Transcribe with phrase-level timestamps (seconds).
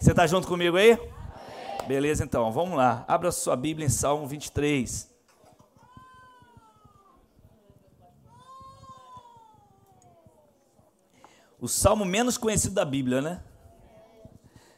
[0.00, 0.98] Você está junto comigo aí?
[1.86, 3.04] Beleza, então, vamos lá.
[3.06, 5.10] Abra sua Bíblia em Salmo 23.
[11.60, 13.42] O salmo menos conhecido da Bíblia, né?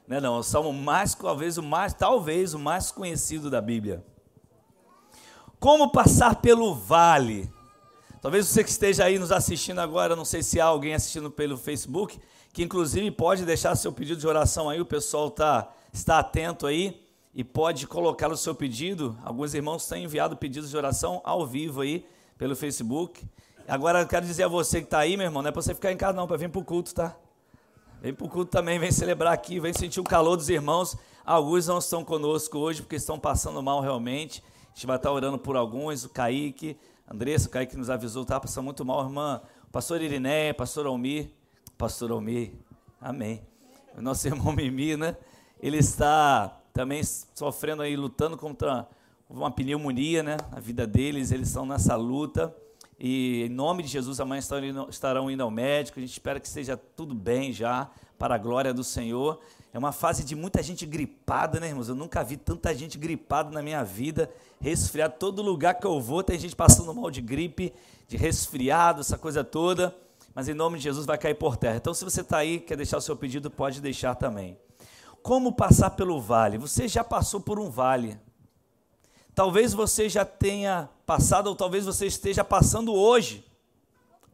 [0.09, 4.05] Não é não, o salmo mais, talvez o mais, talvez o mais conhecido da Bíblia.
[5.61, 7.49] Como passar pelo vale?
[8.23, 11.57] Talvez você que esteja aí nos assistindo agora, não sei se há alguém assistindo pelo
[11.57, 12.21] Facebook,
[12.53, 17.05] que inclusive pode deixar seu pedido de oração aí, o pessoal tá, está atento aí
[17.35, 19.19] e pode colocar o seu pedido.
[19.25, 22.07] Alguns irmãos têm enviado pedidos de oração ao vivo aí
[22.39, 23.27] pelo Facebook.
[23.67, 25.75] Agora eu quero dizer a você que está aí, meu irmão, não é para você
[25.75, 27.17] ficar em casa não, para vir para o culto, tá?
[28.01, 30.97] Vem para o culto também, vem celebrar aqui, vem sentir o calor dos irmãos.
[31.25, 34.45] Alguns não estão conosco hoje porque estão passando mal realmente.
[34.71, 36.79] A gente vai estar orando por alguns, o Kaique,
[37.09, 39.41] Andressa, o Kaique nos avisou, está passando muito mal, irmã.
[39.71, 41.31] Pastor Iriné, pastor Almir,
[41.77, 42.53] pastor Almir,
[43.01, 43.43] amém.
[43.97, 45.17] O nosso irmão Mimi, né?
[45.61, 47.03] Ele está também
[47.35, 48.89] sofrendo aí, lutando contra
[49.29, 50.37] uma pneumonia, né?
[50.51, 52.55] A vida deles, eles estão nessa luta.
[52.99, 54.41] E em nome de Jesus, amanhã
[54.89, 55.99] estarão indo ao médico.
[55.99, 59.41] A gente espera que esteja tudo bem já, para a glória do Senhor.
[59.73, 61.89] É uma fase de muita gente gripada, né, irmãos?
[61.89, 65.15] Eu nunca vi tanta gente gripada na minha vida, resfriado.
[65.19, 67.73] Todo lugar que eu vou tem gente passando mal de gripe,
[68.07, 69.97] de resfriado, essa coisa toda.
[70.35, 71.77] Mas em nome de Jesus vai cair por terra.
[71.77, 74.59] Então, se você está aí, quer deixar o seu pedido, pode deixar também.
[75.23, 76.59] Como passar pelo vale?
[76.59, 78.19] Você já passou por um vale.
[79.35, 83.43] Talvez você já tenha passado, ou talvez você esteja passando hoje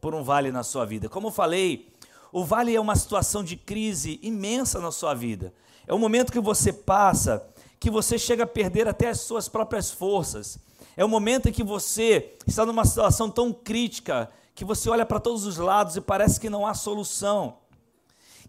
[0.01, 1.07] por um vale na sua vida.
[1.07, 1.93] Como eu falei,
[2.31, 5.53] o vale é uma situação de crise imensa na sua vida.
[5.87, 7.45] É um momento que você passa
[7.79, 10.59] que você chega a perder até as suas próprias forças.
[10.97, 15.19] É um momento em que você está numa situação tão crítica que você olha para
[15.19, 17.59] todos os lados e parece que não há solução.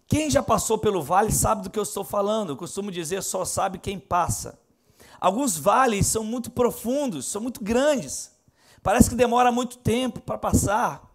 [0.05, 2.49] Quem já passou pelo vale sabe do que eu estou falando.
[2.49, 4.59] Eu costumo dizer, só sabe quem passa.
[5.21, 8.31] Alguns vales são muito profundos, são muito grandes.
[8.83, 11.10] Parece que demora muito tempo para passar.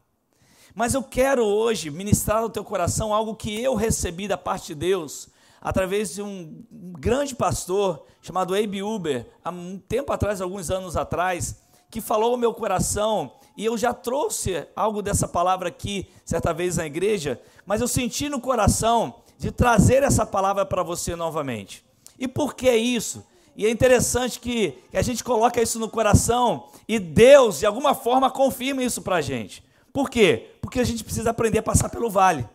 [0.77, 4.75] Mas eu quero hoje ministrar ao teu coração algo que eu recebi da parte de
[4.75, 5.27] Deus,
[5.59, 11.63] através de um grande pastor chamado Abe Uber, há um tempo atrás, alguns anos atrás,
[11.91, 16.77] que falou ao meu coração, e eu já trouxe algo dessa palavra aqui, certa vez
[16.77, 21.83] na igreja, mas eu senti no coração de trazer essa palavra para você novamente.
[22.19, 23.25] E por que isso?
[23.57, 27.95] E é interessante que, que, a gente coloca isso no coração e Deus, de alguma
[27.95, 29.65] forma, confirma isso para a gente.
[29.97, 30.51] Por quê?
[30.61, 32.47] Porque a gente precisa aprender a passar pelo vale.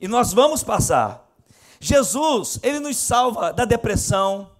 [0.00, 1.28] E nós vamos passar.
[1.80, 4.52] Jesus, ele nos salva da depressão,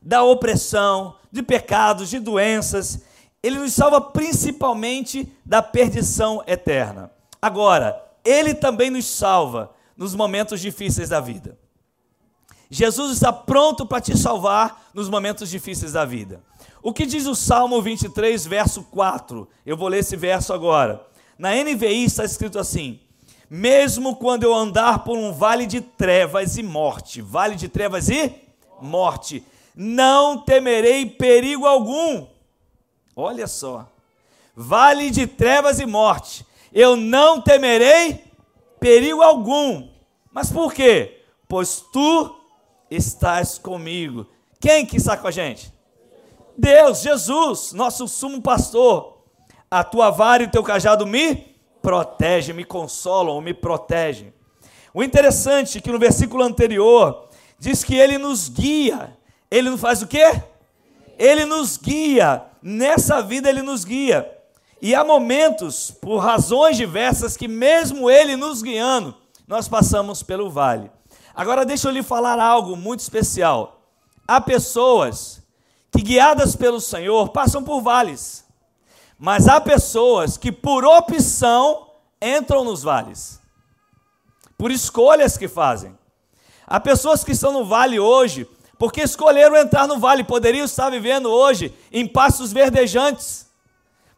[0.00, 3.02] da opressão, de pecados, de doenças.
[3.42, 7.10] Ele nos salva principalmente da perdição eterna.
[7.42, 11.58] Agora, ele também nos salva nos momentos difíceis da vida.
[12.70, 16.42] Jesus está pronto para te salvar nos momentos difíceis da vida.
[16.82, 19.46] O que diz o Salmo 23, verso 4?
[19.66, 21.11] Eu vou ler esse verso agora.
[21.42, 23.00] Na NVI está escrito assim:
[23.50, 28.32] Mesmo quando eu andar por um vale de trevas e morte, vale de trevas e
[28.80, 29.44] morte,
[29.74, 32.28] não temerei perigo algum.
[33.16, 33.88] Olha só.
[34.54, 38.22] Vale de trevas e morte, eu não temerei
[38.78, 39.88] perigo algum.
[40.30, 41.24] Mas por quê?
[41.48, 42.36] Pois tu
[42.88, 44.28] estás comigo.
[44.60, 45.74] Quem que está com a gente?
[46.56, 49.11] Deus, Jesus, nosso sumo pastor.
[49.72, 54.30] A tua vara e o teu cajado me protege, me consolam, me protegem.
[54.92, 59.16] O interessante é que no versículo anterior diz que ele nos guia.
[59.50, 60.42] Ele nos faz o quê?
[61.18, 62.42] Ele nos guia.
[62.62, 64.30] Nessa vida ele nos guia.
[64.82, 69.14] E há momentos, por razões diversas, que mesmo Ele nos guiando,
[69.48, 70.90] nós passamos pelo vale.
[71.34, 73.80] Agora deixa eu lhe falar algo muito especial.
[74.28, 75.42] Há pessoas
[75.90, 78.41] que, guiadas pelo Senhor, passam por vales.
[79.22, 81.86] Mas há pessoas que, por opção,
[82.20, 83.40] entram nos vales.
[84.58, 85.96] Por escolhas que fazem.
[86.66, 88.46] Há pessoas que estão no vale hoje
[88.78, 93.46] porque escolheram entrar no vale, poderiam estar vivendo hoje em pastos verdejantes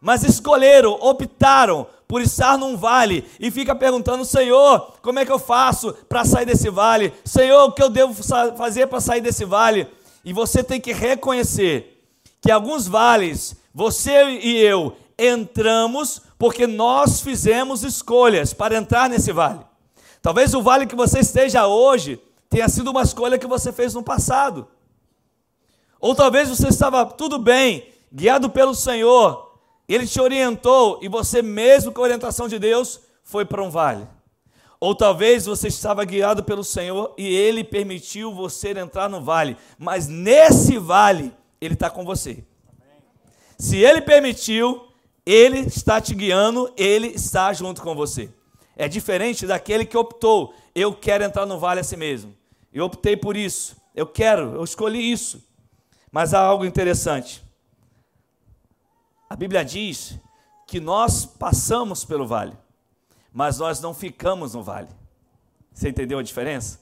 [0.05, 5.39] mas escolheram, optaram por estar num vale e fica perguntando: Senhor, como é que eu
[5.39, 7.11] faço para sair desse vale?
[7.23, 8.13] Senhor, o que eu devo
[8.55, 9.87] fazer para sair desse vale?
[10.23, 12.07] E você tem que reconhecer
[12.39, 19.59] que alguns vales, você e eu, entramos porque nós fizemos escolhas para entrar nesse vale.
[20.21, 22.17] Talvez o vale que você esteja hoje
[22.49, 24.65] tenha sido uma escolha que você fez no passado.
[25.99, 31.91] Ou talvez você estava tudo bem, guiado pelo Senhor, ele te orientou e você, mesmo
[31.91, 34.07] com a orientação de Deus, foi para um vale.
[34.79, 40.07] Ou talvez você estava guiado pelo Senhor e Ele permitiu você entrar no vale, mas
[40.07, 42.43] nesse vale Ele está com você.
[43.57, 44.87] Se Ele permitiu,
[45.25, 48.29] Ele está te guiando, Ele está junto com você.
[48.75, 52.35] É diferente daquele que optou, eu quero entrar no vale assim mesmo.
[52.73, 55.43] Eu optei por isso, eu quero, eu escolhi isso.
[56.11, 57.43] Mas há algo interessante.
[59.29, 60.19] A Bíblia diz
[60.67, 62.57] que nós passamos pelo vale
[63.35, 64.87] mas nós não ficamos no vale.
[65.73, 66.79] Você entendeu a diferença?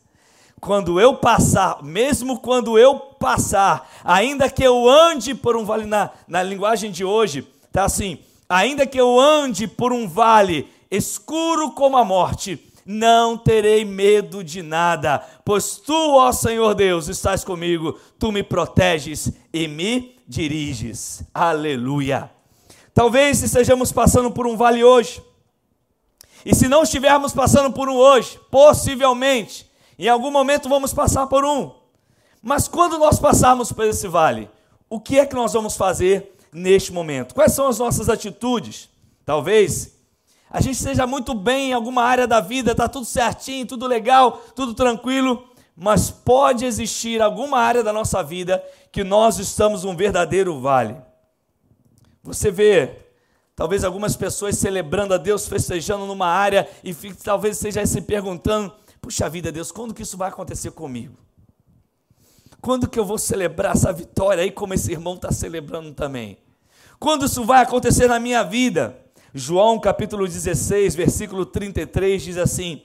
[0.61, 6.09] Quando eu passar, mesmo quando eu passar, ainda que eu ande por um vale, na,
[6.27, 8.17] na linguagem de hoje, está assim:
[8.49, 14.61] ainda que eu ande por um vale escuro como a morte, não terei medo de
[14.61, 21.23] nada, pois tu, ó Senhor Deus, estás comigo, tu me proteges e me diriges.
[21.33, 22.29] Aleluia.
[22.93, 25.23] Talvez estejamos passando por um vale hoje
[26.45, 29.65] e se não estivermos passando por um hoje, possivelmente,
[29.97, 31.82] em algum momento vamos passar por um.
[32.43, 34.49] Mas quando nós passarmos por esse vale,
[34.89, 37.33] o que é que nós vamos fazer neste momento?
[37.33, 38.89] Quais são as nossas atitudes?
[39.25, 39.95] Talvez
[40.49, 44.33] a gente esteja muito bem em alguma área da vida, está tudo certinho, tudo legal,
[44.53, 48.61] tudo tranquilo, mas pode existir alguma área da nossa vida
[48.91, 50.97] que nós estamos num verdadeiro vale.
[52.21, 53.03] Você vê
[53.55, 59.29] Talvez algumas pessoas celebrando a Deus, festejando numa área e talvez esteja se perguntando: puxa
[59.29, 61.15] vida, Deus, quando que isso vai acontecer comigo?
[62.63, 66.37] Quando que eu vou celebrar essa vitória aí, como esse irmão está celebrando também?
[66.97, 68.97] Quando isso vai acontecer na minha vida?
[69.33, 72.81] João capítulo 16, versículo 33 diz assim: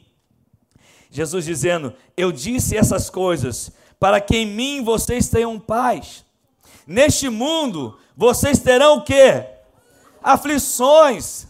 [1.08, 3.70] Jesus dizendo: Eu disse essas coisas
[4.00, 6.24] para que em mim vocês tenham paz.
[6.84, 9.46] Neste mundo vocês terão o quê?
[10.20, 11.46] aflições.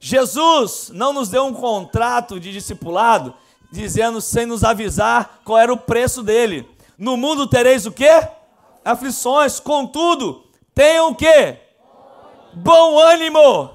[0.00, 3.34] Jesus não nos deu um contrato de discipulado
[3.70, 6.66] dizendo sem nos avisar qual era o preço dele.
[6.98, 8.28] No mundo tereis o quê?
[8.84, 10.44] Aflições, contudo,
[10.74, 11.58] tenham o quê?
[12.54, 13.70] Bom ânimo.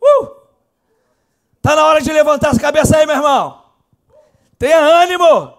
[0.00, 0.42] Uh!
[1.60, 3.62] Tá na hora de levantar as cabeças aí, meu irmão.
[4.58, 5.54] Tenha ânimo.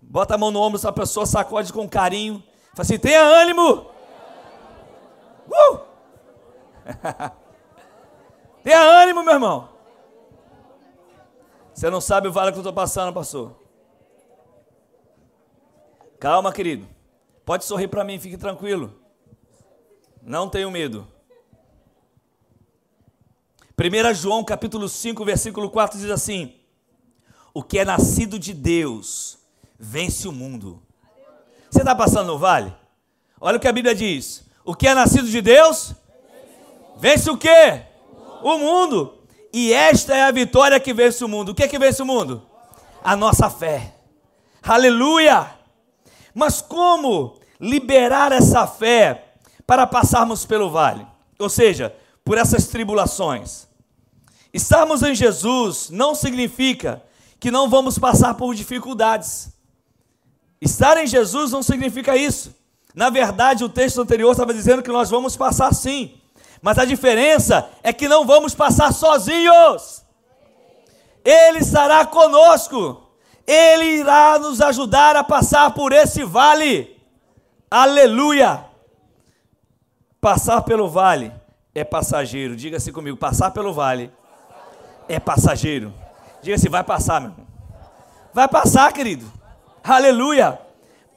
[0.00, 2.42] Bota a mão no ombro dessa pessoa, sacode com carinho.
[2.74, 3.86] Fala assim: tenha ânimo.
[5.48, 5.80] Uh!
[8.62, 9.68] Tenha ânimo, meu irmão.
[11.72, 13.59] Você não sabe o vale que eu estou passando, pastor.
[16.20, 16.86] Calma, querido.
[17.44, 18.94] Pode sorrir para mim, fique tranquilo.
[20.22, 21.08] Não tenho medo.
[23.76, 26.54] 1 João capítulo 5, versículo 4 diz assim:
[27.52, 29.38] O que é nascido de Deus
[29.78, 30.82] vence o mundo.
[31.70, 32.72] Você está passando no vale?
[33.40, 35.94] Olha o que a Bíblia diz: O que é nascido de Deus
[37.00, 37.80] Vence o quê?
[38.42, 39.14] O mundo.
[39.54, 41.48] E esta é a vitória que vence o mundo.
[41.48, 42.46] O que é que vence o mundo?
[43.02, 43.94] A nossa fé.
[44.62, 45.59] Aleluia!
[46.34, 49.34] Mas como liberar essa fé
[49.66, 51.06] para passarmos pelo vale?
[51.38, 51.94] Ou seja,
[52.24, 53.66] por essas tribulações.
[54.52, 57.02] Estarmos em Jesus não significa
[57.38, 59.50] que não vamos passar por dificuldades.
[60.60, 62.54] Estar em Jesus não significa isso.
[62.94, 66.20] Na verdade, o texto anterior estava dizendo que nós vamos passar sim.
[66.60, 70.02] Mas a diferença é que não vamos passar sozinhos.
[71.24, 73.09] Ele estará conosco.
[73.46, 76.96] Ele irá nos ajudar a passar por esse vale.
[77.70, 78.64] Aleluia!
[80.20, 81.32] Passar pelo vale
[81.74, 82.56] é passageiro.
[82.56, 84.10] Diga-se comigo: passar pelo vale
[85.08, 85.92] é passageiro.
[86.42, 87.46] Diga-se, vai passar, meu irmão.
[88.32, 89.30] Vai passar, querido.
[89.82, 90.58] Aleluia!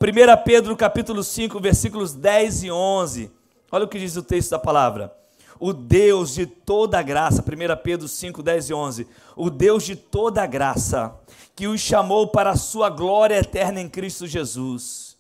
[0.02, 3.32] 1 Pedro capítulo 5, versículos 10 e 11.
[3.72, 5.23] Olha o que diz o texto da palavra
[5.60, 10.46] o Deus de toda graça, 1 Pedro 5, 10 e 11, o Deus de toda
[10.46, 11.20] graça,
[11.56, 15.18] que os chamou para a sua glória eterna em Cristo Jesus,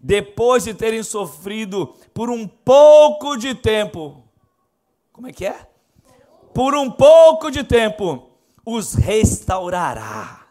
[0.00, 4.22] depois de terem sofrido por um pouco de tempo,
[5.12, 5.66] como é que é?
[6.54, 8.30] Por um pouco de tempo,
[8.64, 10.46] os restaurará.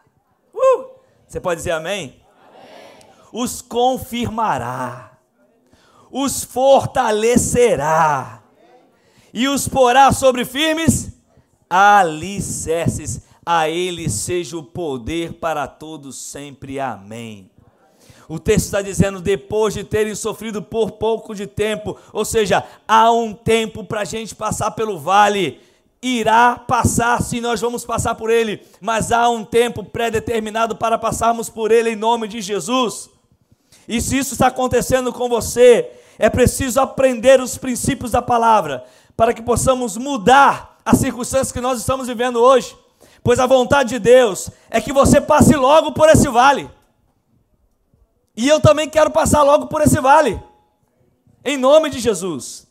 [0.54, 0.84] Uh!
[1.26, 2.22] Você pode dizer amém?
[2.48, 3.10] amém?
[3.32, 5.18] Os confirmará,
[6.10, 8.45] os fortalecerá
[9.36, 11.12] e os porá sobre firmes
[11.68, 13.20] alicerces.
[13.44, 16.80] A ele seja o poder para todos sempre.
[16.80, 17.50] Amém.
[18.30, 23.12] O texto está dizendo, depois de terem sofrido por pouco de tempo, ou seja, há
[23.12, 25.60] um tempo para a gente passar pelo vale,
[26.02, 31.50] irá passar se nós vamos passar por ele, mas há um tempo pré-determinado para passarmos
[31.50, 33.10] por ele em nome de Jesus.
[33.86, 35.88] E se isso está acontecendo com você,
[36.18, 38.84] é preciso aprender os princípios da palavra,
[39.16, 42.76] para que possamos mudar as circunstâncias que nós estamos vivendo hoje.
[43.22, 46.70] Pois a vontade de Deus é que você passe logo por esse vale.
[48.36, 50.40] E eu também quero passar logo por esse vale.
[51.44, 52.68] Em nome de Jesus.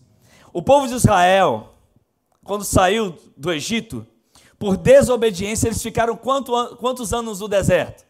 [0.54, 1.74] O povo de Israel,
[2.44, 4.08] quando saiu do Egito,
[4.58, 8.06] por desobediência, eles ficaram quanto, quantos anos no deserto?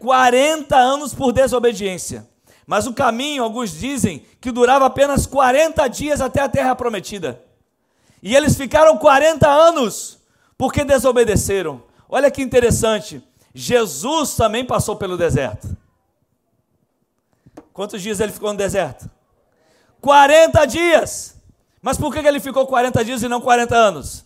[0.00, 2.28] 40 anos por desobediência.
[2.66, 7.42] Mas o caminho, alguns dizem, que durava apenas 40 dias até a terra prometida.
[8.22, 10.18] E eles ficaram 40 anos
[10.56, 11.82] porque desobedeceram.
[12.08, 13.22] Olha que interessante.
[13.54, 15.76] Jesus também passou pelo deserto.
[17.72, 19.10] Quantos dias ele ficou no deserto?
[20.00, 21.36] 40 dias.
[21.82, 24.24] Mas por que ele ficou 40 dias e não 40 anos?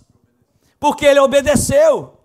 [0.78, 2.20] Porque ele obedeceu.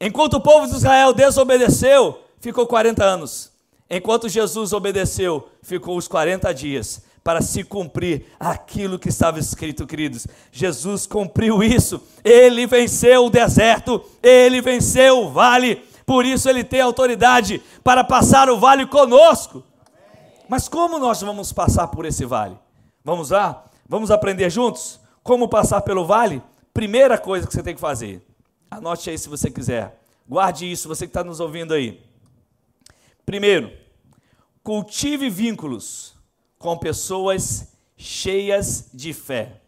[0.00, 3.49] Enquanto o povo de Israel desobedeceu, ficou 40 anos.
[3.90, 10.28] Enquanto Jesus obedeceu, ficou os 40 dias para se cumprir aquilo que estava escrito, queridos.
[10.52, 12.00] Jesus cumpriu isso.
[12.24, 15.82] Ele venceu o deserto, ele venceu o vale.
[16.06, 19.64] Por isso ele tem autoridade para passar o vale conosco.
[20.48, 22.56] Mas como nós vamos passar por esse vale?
[23.04, 23.64] Vamos lá?
[23.88, 26.42] Vamos aprender juntos como passar pelo vale?
[26.72, 28.24] Primeira coisa que você tem que fazer.
[28.70, 30.00] Anote aí se você quiser.
[30.28, 32.00] Guarde isso, você que está nos ouvindo aí.
[33.26, 33.70] Primeiro,
[34.70, 36.14] cultive vínculos
[36.56, 39.62] com pessoas cheias de fé.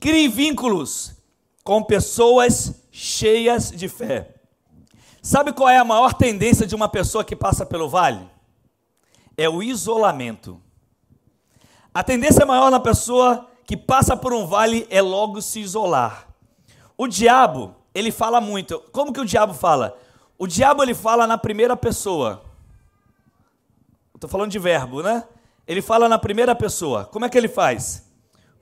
[0.00, 1.16] Crie vínculos
[1.62, 4.36] com pessoas cheias de fé.
[5.20, 8.26] Sabe qual é a maior tendência de uma pessoa que passa pelo vale?
[9.36, 10.58] É o isolamento.
[11.92, 16.26] A tendência maior na pessoa que passa por um vale é logo se isolar.
[16.96, 18.80] O diabo, ele fala muito.
[18.92, 19.94] Como que o diabo fala?
[20.40, 22.42] O diabo ele fala na primeira pessoa.
[24.14, 25.22] Estou falando de verbo, né?
[25.66, 27.04] Ele fala na primeira pessoa.
[27.04, 28.10] Como é que ele faz?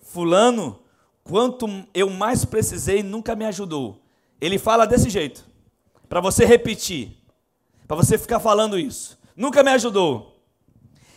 [0.03, 0.81] Fulano,
[1.23, 4.03] quanto eu mais precisei, nunca me ajudou.
[4.41, 5.45] Ele fala desse jeito,
[6.09, 7.17] para você repetir,
[7.87, 9.17] para você ficar falando isso.
[9.37, 10.37] Nunca me ajudou.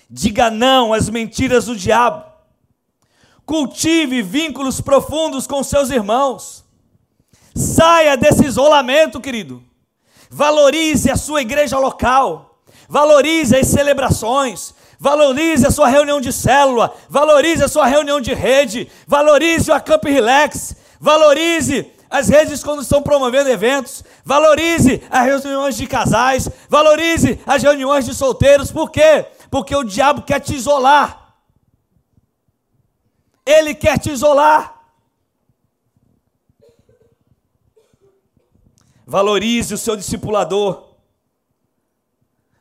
[0.07, 2.23] Diga não às mentiras do diabo.
[3.47, 6.63] Cultive vínculos profundos com seus irmãos.
[7.55, 9.70] Saia desse isolamento, querido.
[10.31, 12.57] Valorize a sua igreja local.
[12.87, 14.73] Valorize as celebrações.
[14.97, 16.95] Valorize a sua reunião de célula.
[17.09, 18.89] Valorize a sua reunião de rede.
[19.05, 20.73] Valorize o Acamp Relax.
[21.01, 24.05] Valorize as redes quando estão promovendo eventos.
[24.23, 26.49] Valorize as reuniões de casais.
[26.69, 28.71] Valorize as reuniões de solteiros.
[28.71, 29.25] Por quê?
[29.49, 31.35] Porque o diabo quer te isolar.
[33.45, 34.80] Ele quer te isolar.
[39.11, 40.85] Valorize o seu discipulador.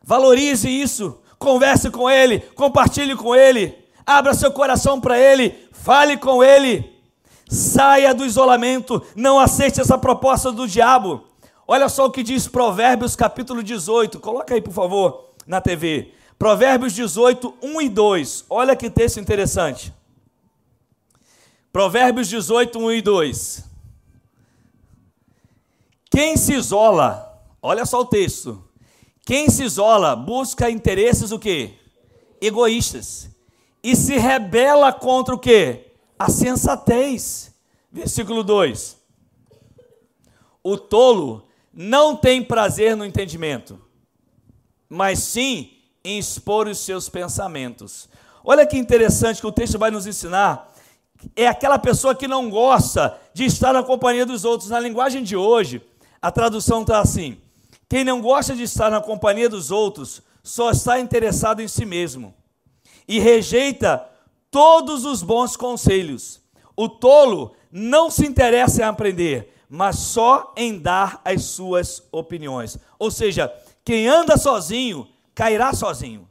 [0.02, 1.20] Valorize isso.
[1.38, 6.92] Converse com ele, compartilhe com ele, abra seu coração para ele, fale com ele.
[7.48, 11.24] Saia do isolamento, não aceite essa proposta do diabo.
[11.68, 14.18] Olha só o que diz Provérbios capítulo 18.
[14.18, 16.12] Coloca aí, por favor, na TV.
[16.36, 18.44] Provérbios 18, 1 e 2.
[18.50, 19.94] Olha que texto interessante.
[21.72, 23.69] Provérbios 18, 1 e 2.
[26.10, 28.62] Quem se isola, olha só o texto.
[29.24, 31.74] Quem se isola busca interesses o quê?
[32.40, 33.30] Egoístas.
[33.82, 35.92] E se rebela contra o quê?
[36.18, 37.54] A sensatez.
[37.92, 38.98] Versículo 2.
[40.62, 43.80] O tolo não tem prazer no entendimento,
[44.88, 48.08] mas sim em expor os seus pensamentos.
[48.44, 50.74] Olha que interessante que o texto vai nos ensinar.
[51.36, 54.70] É aquela pessoa que não gosta de estar na companhia dos outros.
[54.70, 55.82] Na linguagem de hoje,
[56.22, 57.38] a tradução está assim:
[57.88, 62.34] quem não gosta de estar na companhia dos outros só está interessado em si mesmo
[63.06, 64.06] e rejeita
[64.50, 66.40] todos os bons conselhos.
[66.76, 72.78] O tolo não se interessa em aprender, mas só em dar as suas opiniões.
[72.98, 73.52] Ou seja,
[73.84, 76.28] quem anda sozinho cairá sozinho.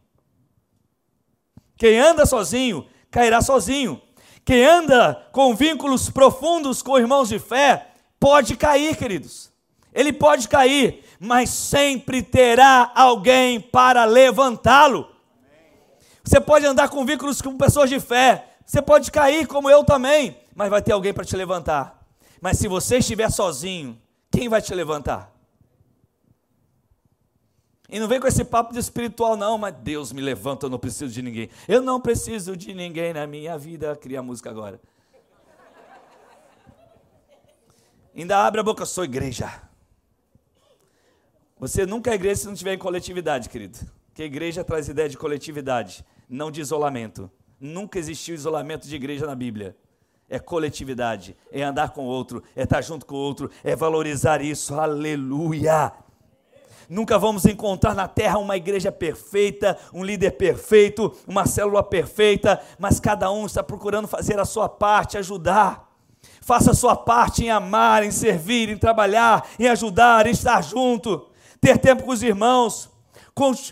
[1.77, 4.01] Quem anda sozinho cairá sozinho.
[4.43, 7.87] Quem anda com vínculos profundos com irmãos de fé
[8.19, 9.49] pode cair, queridos
[9.93, 15.09] ele pode cair, mas sempre terá alguém para levantá-lo.
[16.23, 20.37] Você pode andar com vínculos com pessoas de fé, você pode cair como eu também,
[20.53, 22.05] mas vai ter alguém para te levantar.
[22.39, 23.99] Mas se você estiver sozinho,
[24.31, 25.33] quem vai te levantar?
[27.91, 30.77] E não vem com esse papo de espiritual, não, mas Deus me levanta, eu não
[30.77, 31.49] preciso de ninguém.
[31.67, 33.95] Eu não preciso de ninguém na minha vida.
[33.95, 34.79] Cria música agora.
[38.15, 39.68] Ainda abre a boca, sou igreja.
[41.59, 43.77] Você nunca é igreja se não tiver em coletividade, querido.
[44.17, 47.29] A igreja traz ideia de coletividade, não de isolamento.
[47.59, 49.75] Nunca existiu isolamento de igreja na Bíblia.
[50.29, 54.75] é coletividade, é andar com outro, é estar junto com outro, é valorizar isso.
[54.75, 55.91] Aleluia!
[56.87, 62.99] Nunca vamos encontrar na terra uma igreja perfeita, um líder perfeito, uma célula perfeita, mas
[62.99, 65.89] cada um está procurando fazer a sua parte, ajudar.
[66.41, 71.28] Faça a sua parte em amar, em servir, em trabalhar, em ajudar, em estar junto,
[71.59, 72.89] ter tempo com os irmãos,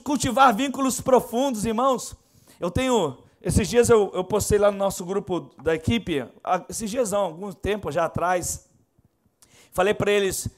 [0.04, 2.16] cultivar vínculos profundos, irmãos.
[2.60, 6.26] Eu tenho, esses dias eu, eu postei lá no nosso grupo da equipe,
[6.70, 8.70] esses dias não, algum tempo já atrás,
[9.72, 10.50] falei para eles,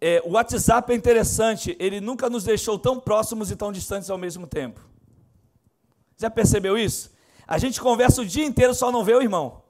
[0.00, 4.18] é, o WhatsApp é interessante, ele nunca nos deixou tão próximos e tão distantes ao
[4.18, 4.80] mesmo tempo.
[6.16, 7.12] Já percebeu isso?
[7.46, 9.62] A gente conversa o dia inteiro, só não vê o irmão.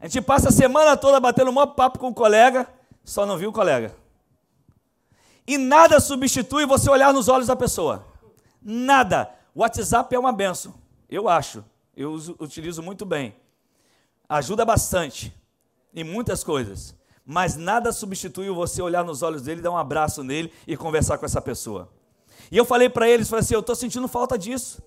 [0.00, 2.68] A gente passa a semana toda batendo um maior papo com o colega,
[3.04, 3.94] só não viu o colega.
[5.46, 8.04] E nada substitui você olhar nos olhos da pessoa.
[8.60, 9.30] Nada.
[9.54, 10.74] O WhatsApp é uma benção,
[11.08, 11.64] eu acho.
[11.96, 13.34] Eu uso, utilizo muito bem.
[14.28, 15.32] Ajuda bastante
[15.94, 16.94] em muitas coisas
[17.26, 21.26] mas nada substitui você olhar nos olhos dele, dar um abraço nele e conversar com
[21.26, 21.90] essa pessoa.
[22.52, 24.80] E eu falei para eles, falei assim, eu estou sentindo falta disso.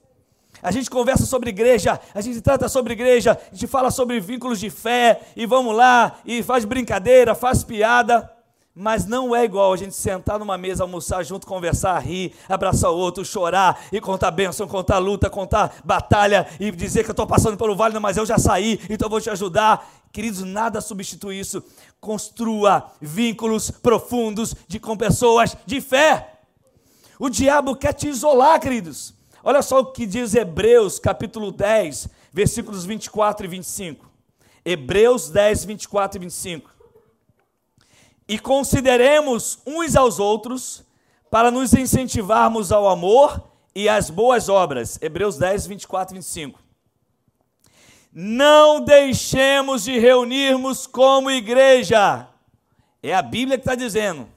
[0.63, 4.59] A gente conversa sobre igreja, a gente trata sobre igreja, a gente fala sobre vínculos
[4.59, 8.31] de fé, e vamos lá, e faz brincadeira, faz piada,
[8.79, 12.95] mas não é igual a gente sentar numa mesa, almoçar junto, conversar, rir, abraçar o
[12.95, 17.57] outro, chorar, e contar bênção, contar luta, contar batalha, e dizer que eu estou passando
[17.57, 19.85] pelo vale, mas eu já saí, então eu vou te ajudar.
[20.13, 21.61] Queridos, nada substitui isso.
[21.99, 26.39] Construa vínculos profundos de, com pessoas de fé.
[27.19, 29.13] O diabo quer te isolar, queridos.
[29.43, 34.09] Olha só o que diz Hebreus, capítulo 10, versículos 24 e 25.
[34.63, 36.78] Hebreus 10, 24 e 25.
[38.29, 40.85] E consideremos uns aos outros
[41.29, 43.43] para nos incentivarmos ao amor
[43.75, 44.97] e às boas obras.
[45.01, 46.69] Hebreus 10, 24 e 25
[48.11, 52.27] não deixemos de reunirmos como igreja.
[53.03, 54.27] É a Bíblia que está dizendo.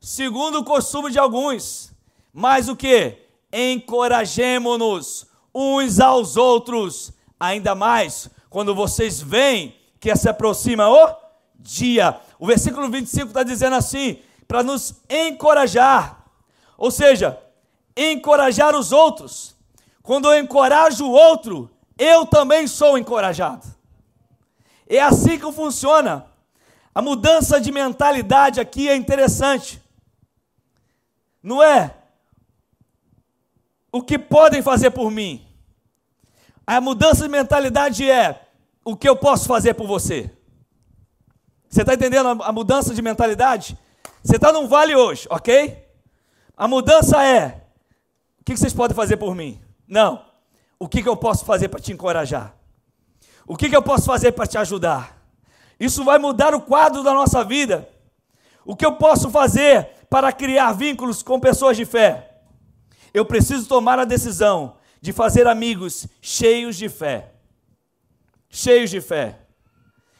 [0.00, 1.92] Segundo o costume de alguns.
[2.32, 3.18] Mas o que?
[3.52, 7.12] Encorajemo-nos uns aos outros.
[7.38, 11.29] Ainda mais quando vocês veem que se aproxima o
[11.60, 12.18] dia.
[12.38, 14.18] O versículo 25 está dizendo assim:
[14.48, 16.24] para nos encorajar.
[16.76, 17.38] Ou seja,
[17.96, 19.54] encorajar os outros.
[20.02, 23.66] Quando eu encorajo o outro, eu também sou encorajado.
[24.88, 26.26] É assim que funciona.
[26.94, 29.80] A mudança de mentalidade aqui é interessante.
[31.42, 31.94] Não é
[33.92, 35.46] o que podem fazer por mim.
[36.66, 38.48] A mudança de mentalidade é
[38.84, 40.30] o que eu posso fazer por você.
[41.70, 43.78] Você está entendendo a mudança de mentalidade?
[44.22, 45.88] Você está num vale hoje, ok?
[46.54, 47.62] A mudança é:
[48.40, 49.58] o que vocês podem fazer por mim?
[49.88, 50.28] Não
[50.80, 52.56] o que, eu posso fazer para te encorajar?
[53.46, 55.22] O que eu posso fazer para te ajudar?
[55.78, 57.86] Isso vai mudar o quadro da nossa vida.
[58.64, 62.30] O que eu posso fazer para criar vínculos com pessoas de fé?
[63.12, 67.32] Eu preciso tomar a decisão de fazer amigos cheios de fé.
[68.48, 69.38] Cheios de fé.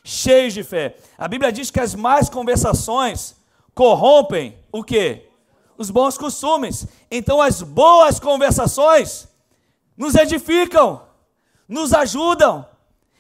[0.03, 0.97] Cheios de fé.
[1.19, 3.37] A Bíblia diz que as más conversações
[3.75, 5.29] corrompem o quê?
[5.77, 6.87] Os bons costumes.
[7.11, 9.29] Então as boas conversações
[9.97, 11.03] nos edificam,
[11.69, 12.67] nos ajudam.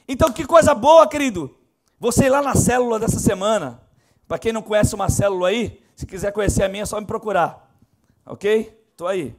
[0.08, 1.54] Então, que coisa boa, querido.
[1.98, 3.80] Você ir lá na célula dessa semana.
[4.26, 7.06] Para quem não conhece uma célula aí, se quiser conhecer a minha, é só me
[7.06, 7.70] procurar.
[8.24, 8.86] Ok?
[8.90, 9.36] Estou aí.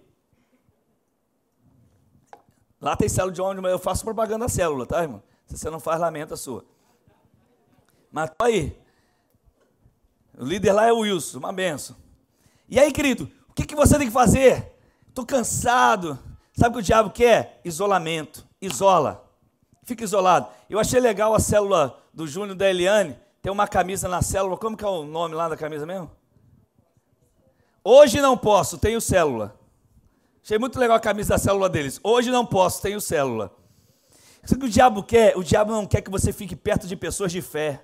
[2.80, 5.22] Lá tem célula de onde eu faço propaganda da célula, tá, irmão?
[5.48, 6.64] Se você não faz, lamenta a sua.
[8.12, 8.78] Mas estou aí.
[10.38, 11.96] O líder lá é o Wilson, uma benção.
[12.68, 14.72] E aí, querido, o que, que você tem que fazer?
[15.08, 16.18] Estou cansado
[16.54, 17.60] Sabe o que o diabo quer?
[17.64, 18.46] Isolamento.
[18.62, 19.28] Isola.
[19.84, 20.48] Fica isolado.
[20.70, 23.18] Eu achei legal a célula do Júnior da Eliane.
[23.42, 24.58] Tem uma camisa na célula.
[24.58, 26.12] Como que é o nome lá da camisa mesmo?
[27.84, 29.56] Hoje não posso, tenho célula.
[30.44, 32.00] Achei muito legal a camisa da célula deles.
[32.04, 33.52] Hoje não posso, tenho célula.
[34.44, 35.36] Sabe o que o diabo quer?
[35.36, 37.84] O diabo não quer que você fique perto de pessoas de fé.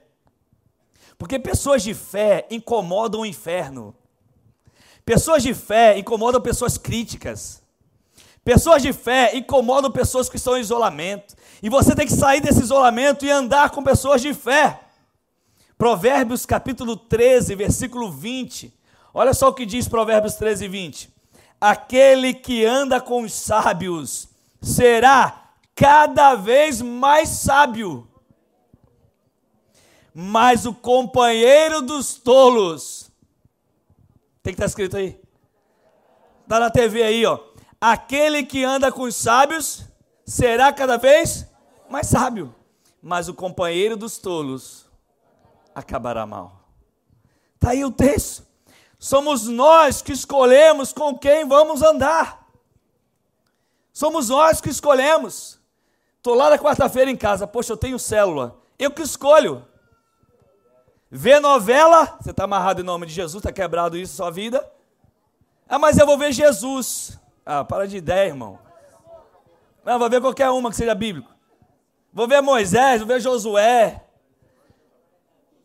[1.17, 3.95] Porque pessoas de fé incomodam o inferno.
[5.03, 7.61] Pessoas de fé incomodam pessoas críticas.
[8.43, 11.35] Pessoas de fé incomodam pessoas que estão em isolamento.
[11.61, 14.79] E você tem que sair desse isolamento e andar com pessoas de fé.
[15.77, 18.73] Provérbios capítulo 13, versículo 20.
[19.13, 21.09] Olha só o que diz Provérbios 13, 20.
[21.59, 24.29] Aquele que anda com os sábios
[24.61, 28.06] será cada vez mais sábio.
[30.19, 33.11] Mas o companheiro dos tolos.
[34.41, 35.21] Tem que estar escrito aí.
[36.41, 37.39] Está na TV aí, ó.
[37.79, 39.83] Aquele que anda com os sábios
[40.25, 41.45] será cada vez
[41.87, 42.55] mais sábio,
[42.99, 44.87] mas o companheiro dos tolos
[45.75, 46.67] acabará mal.
[47.53, 48.43] Está aí o texto.
[48.97, 52.43] Somos nós que escolhemos com quem vamos andar.
[53.93, 55.59] Somos nós que escolhemos.
[56.17, 58.59] Estou lá na quarta-feira em casa, poxa, eu tenho célula.
[58.79, 59.63] Eu que escolho.
[61.09, 64.69] Ver novela, você está amarrado em nome de Jesus, está quebrado isso sua vida.
[65.67, 67.17] Ah, mas eu vou ver Jesus.
[67.45, 68.59] Ah, para de ideia, irmão.
[69.85, 71.33] Não, vou ver qualquer uma que seja bíblico.
[72.11, 74.03] Vou ver Moisés, vou ver Josué.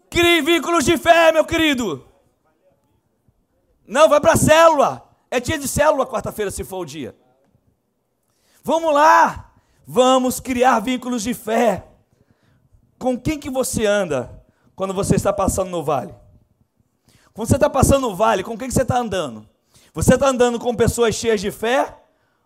[0.09, 2.07] Crie vínculos de fé, meu querido.
[3.87, 5.09] Não, vai para a célula.
[5.31, 7.17] É dia de célula quarta-feira, se for o dia.
[8.63, 9.51] Vamos lá.
[9.85, 11.85] Vamos criar vínculos de fé.
[12.97, 14.42] Com quem que você anda
[14.83, 16.13] quando você está passando no vale?
[17.33, 19.49] Quando você está passando no vale, com quem que você está andando?
[19.95, 21.97] Você está andando com pessoas cheias de fé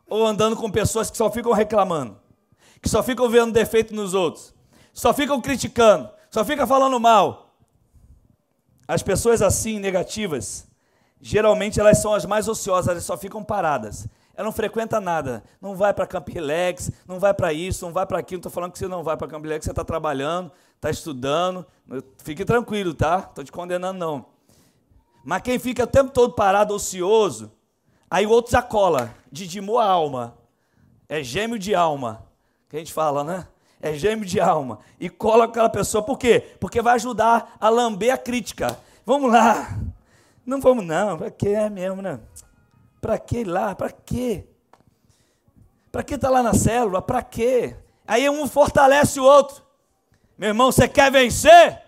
[0.06, 2.20] ou andando com pessoas que só ficam reclamando?
[2.82, 4.52] Que só ficam vendo defeito nos outros?
[4.92, 6.10] Só ficam criticando?
[6.30, 7.56] Só ficam falando mal?
[8.86, 10.68] As pessoas assim, negativas,
[11.18, 14.06] geralmente elas são as mais ociosas, elas só ficam paradas.
[14.36, 18.04] Ela não frequenta nada, não vai para Camp Relax, não vai para isso, não vai
[18.04, 18.40] para aquilo.
[18.40, 21.64] Estou falando que você não vai para Camp Relax, você está trabalhando, está estudando.
[22.18, 23.26] Fique tranquilo, tá?
[23.28, 24.26] Estou te condenando, não.
[25.24, 27.50] Mas quem fica o tempo todo parado, ocioso,
[28.10, 30.36] aí o outro já cola, didimou a alma.
[31.08, 32.22] É gêmeo de alma,
[32.68, 33.46] que a gente fala, né?
[33.80, 36.40] é gêmeo de alma, e cola aquela pessoa, por quê?
[36.58, 38.78] Porque vai ajudar a lamber a crítica.
[39.04, 39.78] Vamos lá,
[40.44, 42.20] não vamos não, para que é mesmo, né?
[43.06, 43.72] Para que ir lá?
[43.72, 44.44] Para quê?
[45.92, 47.00] Para que estar tá lá na célula?
[47.00, 47.76] Para quê?
[48.04, 49.62] Aí um fortalece o outro.
[50.36, 51.80] Meu irmão, você quer vencer?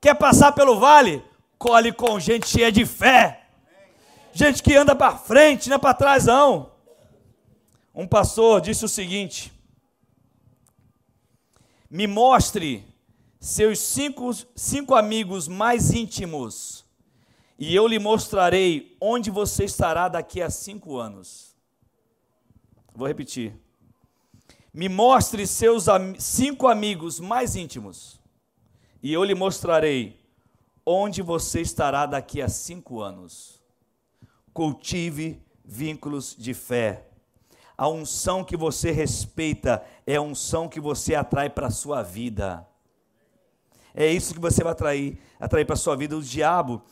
[0.00, 1.22] Quer passar pelo vale?
[1.58, 3.48] Colhe com gente cheia de fé.
[4.32, 6.72] Gente que anda para frente, não é para trás não.
[7.94, 9.52] Um pastor disse o seguinte:
[11.90, 12.82] me mostre
[13.38, 16.85] seus cinco, cinco amigos mais íntimos,
[17.58, 21.56] e eu lhe mostrarei onde você estará daqui a cinco anos.
[22.94, 23.54] Vou repetir.
[24.72, 25.86] Me mostre seus
[26.18, 28.20] cinco amigos mais íntimos,
[29.02, 30.20] e eu lhe mostrarei
[30.84, 33.62] onde você estará daqui a cinco anos.
[34.52, 37.08] Cultive vínculos de fé.
[37.76, 42.66] A unção que você respeita é a unção que você atrai para a sua vida.
[43.98, 46.14] É isso que você vai atrair, atrair para a sua vida.
[46.14, 46.82] O diabo,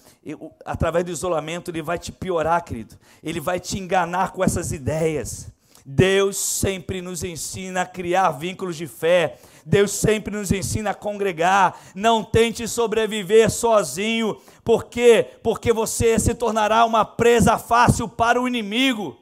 [0.65, 2.99] através do isolamento, ele vai te piorar, querido.
[3.23, 5.53] Ele vai te enganar com essas ideias.
[5.85, 9.39] Deus sempre nos ensina a criar vínculos de fé.
[9.67, 11.79] Deus sempre nos ensina a congregar.
[11.95, 14.41] Não tente sobreviver sozinho.
[14.65, 15.29] Por quê?
[15.43, 19.21] Porque você se tornará uma presa fácil para o inimigo.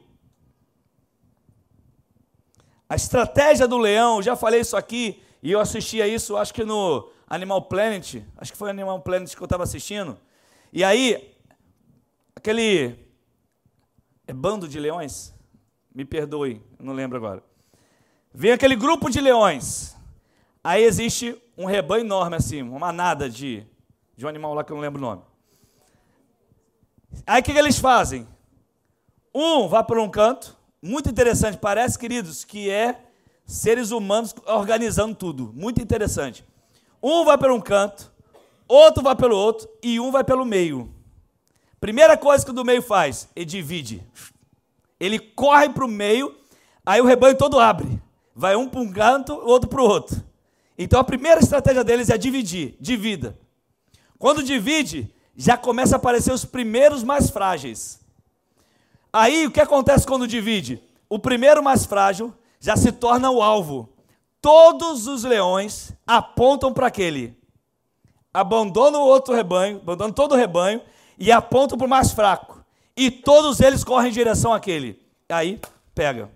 [2.87, 7.09] A estratégia do leão, já falei isso aqui, e eu assistia isso, acho que no
[7.27, 10.17] Animal Planet, acho que foi Animal Planet que eu estava assistindo.
[10.71, 11.35] E aí,
[12.35, 12.99] aquele.
[14.25, 15.33] É bando de leões?
[15.93, 17.43] Me perdoe, não lembro agora.
[18.33, 19.95] Vem aquele grupo de leões.
[20.63, 23.65] Aí existe um rebanho enorme, assim, uma manada de,
[24.15, 25.21] de um animal lá que eu não lembro o nome.
[27.27, 28.27] Aí o que, que eles fazem?
[29.33, 32.99] Um vai para um canto, muito interessante, parece, queridos, que é
[33.45, 35.51] seres humanos organizando tudo.
[35.53, 36.45] Muito interessante.
[37.03, 38.09] Um vai para um canto,
[38.65, 40.89] outro vai pelo outro e um vai pelo meio.
[41.77, 44.01] Primeira coisa que o do meio faz, ele divide.
[44.97, 46.33] Ele corre para o meio,
[46.85, 48.01] aí o rebanho todo abre.
[48.33, 50.23] Vai um para um canto, outro para o outro.
[50.77, 53.37] Então a primeira estratégia deles é dividir, divida.
[54.17, 57.99] Quando divide, já começa a aparecer os primeiros mais frágeis.
[59.11, 60.81] Aí o que acontece quando divide?
[61.09, 63.92] O primeiro mais frágil já se torna o alvo.
[64.43, 67.33] Todos os leões apontam para aquele.
[68.33, 70.81] Abandonam o outro rebanho, abandonam todo o rebanho
[71.17, 72.61] e apontam para o mais fraco.
[72.93, 75.01] E todos eles correm em direção àquele.
[75.29, 75.61] Aí
[75.95, 76.29] pega.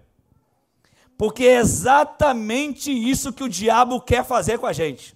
[1.18, 5.14] Porque é exatamente isso que o diabo quer fazer com a gente.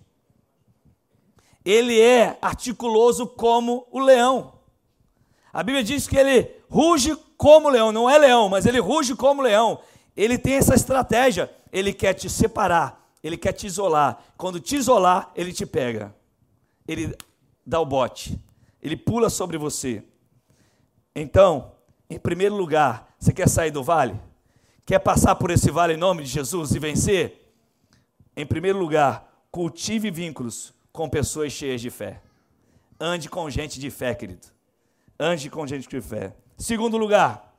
[1.63, 4.51] Ele é articuloso como o leão.
[5.53, 9.41] A Bíblia diz que ele ruge como leão, não é leão, mas ele ruge como
[9.41, 9.79] leão.
[10.13, 14.23] Ele tem essa estratégia, ele quer te separar, ele quer te isolar.
[14.37, 16.13] Quando te isolar, ele te pega.
[16.87, 17.15] Ele
[17.65, 18.39] dá o bote,
[18.81, 20.03] ele pula sobre você.
[21.15, 21.71] Então,
[22.09, 24.19] em primeiro lugar, você quer sair do vale?
[24.85, 27.53] Quer passar por esse vale em nome de Jesus e vencer?
[28.35, 32.21] Em primeiro lugar, cultive vínculos com pessoas cheias de fé.
[32.99, 34.47] Ande com gente de fé, querido.
[35.19, 36.35] Ande com gente de fé.
[36.57, 37.55] Segundo lugar,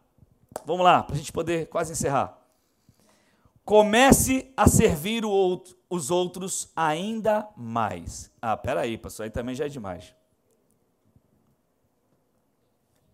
[0.64, 2.41] vamos lá, para a gente poder quase encerrar.
[3.64, 8.30] Comece a servir outro, os outros ainda mais.
[8.40, 10.14] Ah, peraí, pastor, aí também já é demais.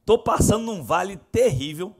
[0.00, 1.94] Estou passando num vale terrível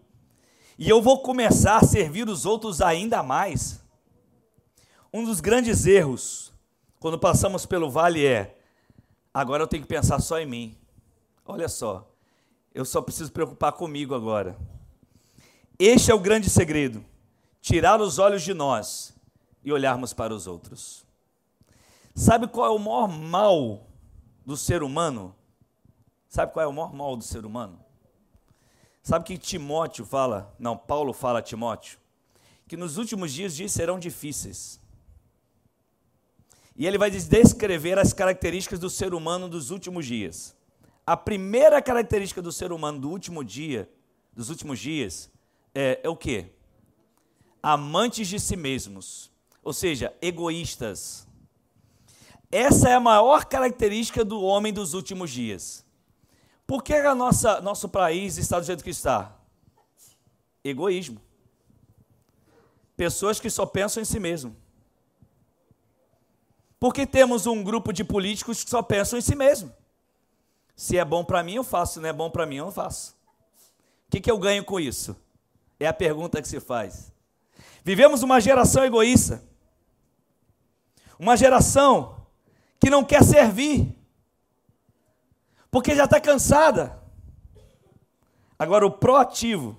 [0.78, 3.84] e eu vou começar a servir os outros ainda mais.
[5.12, 6.52] Um dos grandes erros
[6.98, 8.58] quando passamos pelo vale é:
[9.32, 10.78] agora eu tenho que pensar só em mim.
[11.44, 12.11] Olha só,
[12.74, 14.56] eu só preciso preocupar comigo agora.
[15.78, 17.04] Este é o grande segredo:
[17.68, 19.14] tirar os olhos de nós
[19.62, 21.04] e olharmos para os outros.
[22.14, 23.87] Sabe qual é o maior mal
[24.46, 25.37] do ser humano?
[26.31, 27.78] Sabe qual é o maior mal do ser humano?
[29.02, 31.98] Sabe que Timóteo fala, não, Paulo fala a Timóteo,
[32.66, 34.81] que nos últimos dias dias serão difíceis.
[36.74, 40.57] E ele vai descrever as características do ser humano dos últimos dias.
[41.07, 43.90] A primeira característica do ser humano do último dia,
[44.33, 45.31] dos últimos dias,
[45.74, 46.54] é, é o quê?
[47.62, 49.30] Amantes de si mesmos,
[49.62, 51.26] ou seja, egoístas.
[52.50, 55.84] Essa é a maior característica do homem dos últimos dias.
[56.66, 59.36] Por que a nossa, nosso país está do jeito que está?
[60.62, 61.20] Egoísmo.
[62.96, 64.56] Pessoas que só pensam em si mesmo.
[66.80, 69.72] Porque temos um grupo de políticos que só pensam em si mesmo.
[70.76, 71.94] Se é bom para mim, eu faço.
[71.94, 73.16] Se não é bom para mim, eu não faço.
[74.06, 75.16] O que, que eu ganho com isso?
[75.78, 77.12] É a pergunta que se faz.
[77.84, 79.42] Vivemos uma geração egoísta.
[81.18, 82.16] Uma geração
[82.78, 83.96] que não quer servir
[85.70, 86.98] porque já está cansada.
[88.58, 89.78] Agora, o proativo,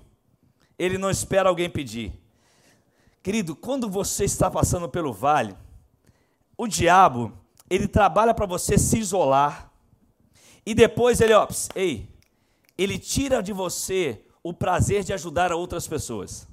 [0.78, 2.12] ele não espera alguém pedir.
[3.22, 5.54] Querido, quando você está passando pelo vale,
[6.56, 7.32] o diabo,
[7.68, 9.70] ele trabalha para você se isolar,
[10.64, 12.08] e depois ele, ó, ei,
[12.78, 16.48] ele tira de você o prazer de ajudar outras pessoas.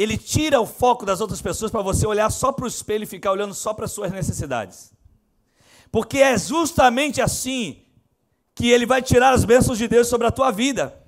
[0.00, 3.06] Ele tira o foco das outras pessoas para você olhar só para o espelho e
[3.06, 4.94] ficar olhando só para as suas necessidades.
[5.92, 7.82] Porque é justamente assim
[8.54, 10.98] que ele vai tirar as bênçãos de Deus sobre a tua vida.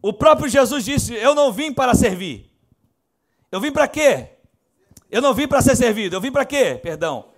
[0.00, 2.48] O próprio Jesus disse: Eu não vim para servir.
[3.50, 4.28] Eu vim para quê?
[5.10, 6.14] Eu não vim para ser servido.
[6.14, 6.78] Eu vim para quê?
[6.80, 7.30] Perdão.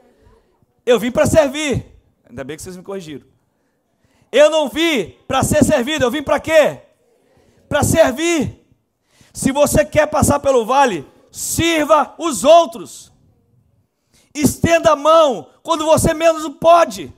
[0.84, 1.86] Eu vim para servir.
[2.28, 3.26] Ainda bem que vocês me corrigiram.
[4.30, 6.04] Eu não vim para ser servido.
[6.04, 6.82] Eu vim para quê?
[7.66, 8.57] Para servir.
[9.38, 13.12] Se você quer passar pelo vale, sirva os outros.
[14.34, 17.14] Estenda a mão quando você menos pode.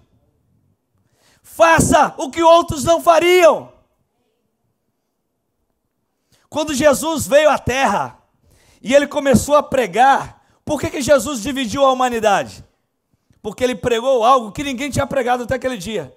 [1.43, 3.73] Faça o que outros não fariam.
[6.51, 8.19] Quando Jesus veio à terra
[8.83, 12.63] e ele começou a pregar, por que, que Jesus dividiu a humanidade?
[13.41, 16.15] Porque ele pregou algo que ninguém tinha pregado até aquele dia.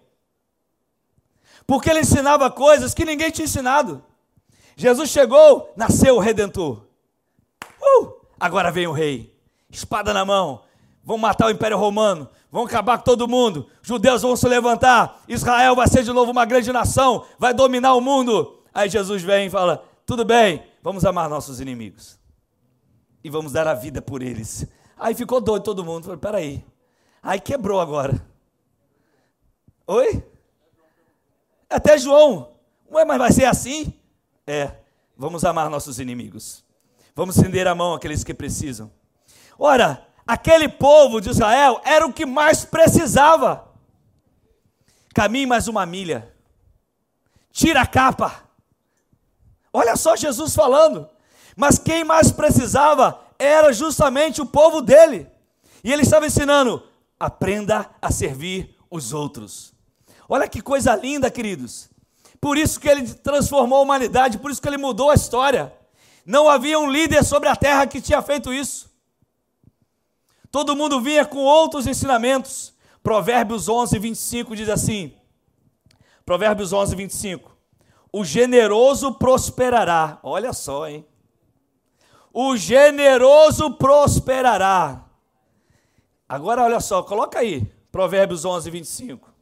[1.66, 4.04] Porque ele ensinava coisas que ninguém tinha ensinado.
[4.76, 6.84] Jesus chegou, nasceu o redentor.
[7.82, 9.36] Uh, agora vem o rei,
[9.70, 10.64] espada na mão,
[11.04, 15.76] vão matar o império romano, vão acabar com todo mundo, judeus vão se levantar, Israel
[15.76, 18.60] vai ser de novo uma grande nação, vai dominar o mundo.
[18.74, 22.20] Aí Jesus vem e fala: tudo bem, vamos amar nossos inimigos
[23.24, 24.68] e vamos dar a vida por eles.
[24.98, 26.64] Aí ficou doido todo mundo, falou: peraí,
[27.22, 28.26] aí quebrou agora.
[29.86, 30.24] Oi?
[31.70, 32.52] Até João,
[32.92, 33.94] ué, mas vai ser assim?
[34.46, 34.72] É,
[35.18, 36.64] vamos amar nossos inimigos,
[37.16, 38.92] vamos estender a mão àqueles que precisam.
[39.58, 43.68] Ora, Aquele povo de Israel era o que mais precisava.
[45.14, 46.34] Caminhe mais uma milha.
[47.52, 48.44] Tira a capa.
[49.72, 51.10] Olha só Jesus falando.
[51.56, 55.28] Mas quem mais precisava era justamente o povo dele.
[55.84, 56.82] E ele estava ensinando:
[57.20, 59.74] aprenda a servir os outros.
[60.28, 61.90] Olha que coisa linda, queridos.
[62.44, 65.74] Por isso que ele transformou a humanidade, por isso que ele mudou a história.
[66.26, 68.92] Não havia um líder sobre a terra que tinha feito isso.
[70.52, 72.74] Todo mundo vinha com outros ensinamentos.
[73.02, 75.16] Provérbios 11, 25 diz assim:
[76.26, 77.56] Provérbios 11, 25.
[78.12, 80.20] O generoso prosperará.
[80.22, 81.08] Olha só, hein?
[82.34, 85.06] O generoso prosperará.
[86.28, 87.66] Agora olha só, coloca aí.
[87.90, 89.33] Provérbios 11, 25.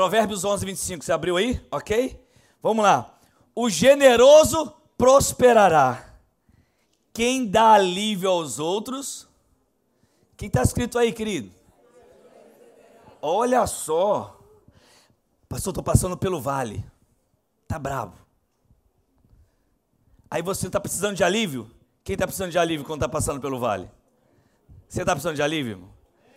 [0.00, 1.04] Provérbios 11, 25.
[1.04, 1.60] Você abriu aí?
[1.70, 2.18] Ok?
[2.62, 3.18] Vamos lá.
[3.54, 6.16] O generoso prosperará.
[7.12, 9.28] Quem dá alívio aos outros,
[10.38, 11.50] quem está escrito aí, querido?
[13.20, 14.40] Olha só,
[15.46, 16.82] pastor, estou passando pelo vale,
[17.68, 18.14] tá bravo.
[20.30, 21.70] Aí você está precisando de alívio?
[22.02, 23.90] Quem está precisando de alívio quando está passando pelo vale?
[24.88, 25.72] Você está precisando de alívio?
[25.72, 25.90] Irmão?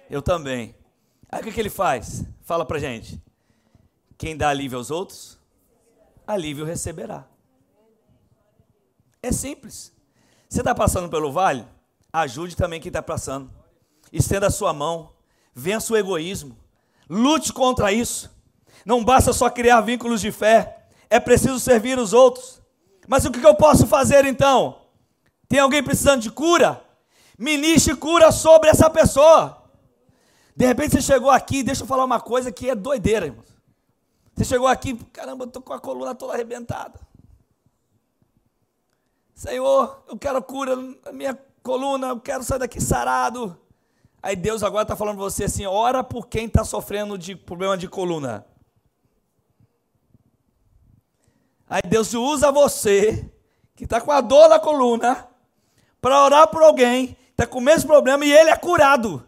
[0.10, 0.76] Eu também.
[1.32, 2.26] Aí o que, que ele faz?
[2.41, 3.23] Fala para gente.
[4.24, 5.38] Quem dá alívio aos outros,
[6.26, 7.28] alívio receberá.
[9.22, 9.92] É simples.
[10.48, 11.68] Você está passando pelo vale?
[12.14, 13.52] Ajude também quem está passando.
[14.14, 15.12] Estenda a sua mão.
[15.54, 16.58] Vença o egoísmo.
[17.10, 18.32] Lute contra isso.
[18.86, 20.88] Não basta só criar vínculos de fé.
[21.10, 22.62] É preciso servir os outros.
[23.06, 24.84] Mas o que eu posso fazer então?
[25.50, 26.82] Tem alguém precisando de cura?
[27.38, 29.70] Ministre cura sobre essa pessoa.
[30.56, 33.53] De repente você chegou aqui, deixa eu falar uma coisa que é doideira, irmão.
[34.36, 37.00] Você chegou aqui, caramba, eu estou com a coluna toda arrebentada.
[39.36, 43.60] Senhor, eu quero cura na minha coluna, eu quero sair daqui sarado.
[44.22, 47.78] Aí Deus agora está falando para você assim: ora por quem está sofrendo de problema
[47.78, 48.46] de coluna.
[51.69, 53.32] Aí Deus usa você,
[53.76, 55.28] que está com a dor na coluna,
[56.00, 59.28] para orar por alguém, está com o mesmo problema e ele é curado.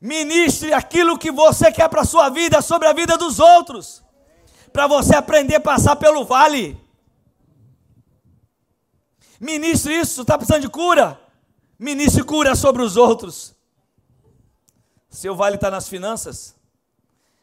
[0.00, 4.02] Ministre aquilo que você quer para a sua vida sobre a vida dos outros.
[4.72, 6.80] Para você aprender a passar pelo vale.
[9.40, 11.20] Ministre isso, está precisando de cura?
[11.78, 13.56] Ministre cura sobre os outros.
[15.08, 16.54] Seu vale está nas finanças?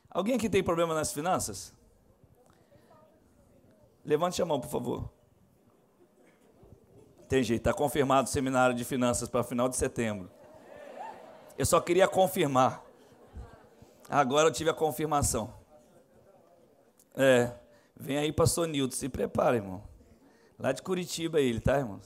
[0.10, 1.74] Alguém aqui tem problema nas finanças?
[4.04, 5.10] Levante a mão, por favor.
[7.28, 10.30] Tem jeito, está confirmado o seminário de finanças para final de setembro.
[11.58, 12.84] Eu só queria confirmar.
[14.10, 15.54] Agora eu tive a confirmação.
[17.16, 17.54] É,
[17.96, 19.84] vem aí, pastor Nilton, se prepara, irmão.
[20.60, 22.00] Lá de Curitiba ele, tá, irmão?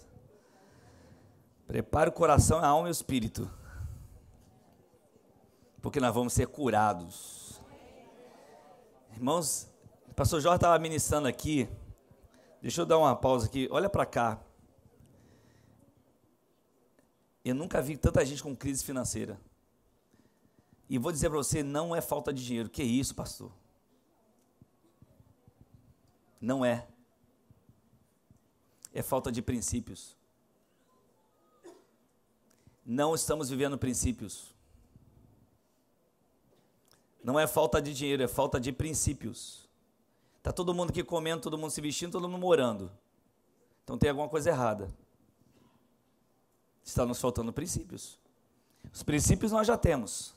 [1.67, 3.49] Prepare o coração, a alma e o espírito.
[5.81, 7.61] Porque nós vamos ser curados.
[9.13, 9.71] Irmãos,
[10.09, 11.69] o pastor Jorge estava ministrando aqui.
[12.61, 13.67] Deixa eu dar uma pausa aqui.
[13.71, 14.39] Olha para cá.
[17.49, 19.39] Eu nunca vi tanta gente com crise financeira.
[20.87, 22.69] E vou dizer para você, não é falta de dinheiro.
[22.69, 23.51] Que isso, pastor?
[26.39, 26.87] Não é.
[28.93, 30.15] É falta de princípios.
[32.85, 34.53] Não estamos vivendo princípios.
[37.23, 39.67] Não é falta de dinheiro, é falta de princípios.
[40.37, 42.91] Está todo mundo aqui comendo, todo mundo se vestindo, todo mundo morando.
[43.83, 44.89] Então tem alguma coisa errada.
[46.89, 48.19] Está nos faltando princípios.
[48.91, 50.35] Os princípios nós já temos.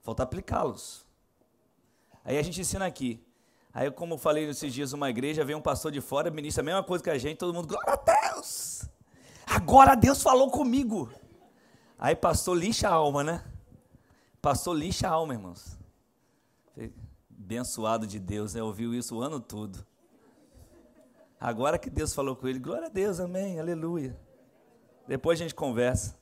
[0.00, 1.06] Falta aplicá-los.
[2.24, 3.22] Aí a gente ensina aqui.
[3.72, 6.64] Aí, como eu falei nesses dias numa igreja, vem um pastor de fora, ministra a
[6.64, 8.88] mesma coisa que a gente, todo mundo, glória a Deus!
[9.46, 11.10] Agora Deus falou comigo.
[11.98, 13.44] Aí pastor lixa a alma, né?
[14.40, 15.78] Pastor lixa a alma, irmãos.
[17.30, 18.62] Abençoado de Deus, né?
[18.62, 19.86] Ouviu isso o ano todo.
[21.38, 24.18] Agora que Deus falou com ele, glória a Deus, amém, aleluia.
[25.06, 26.16] Depois a gente conversa.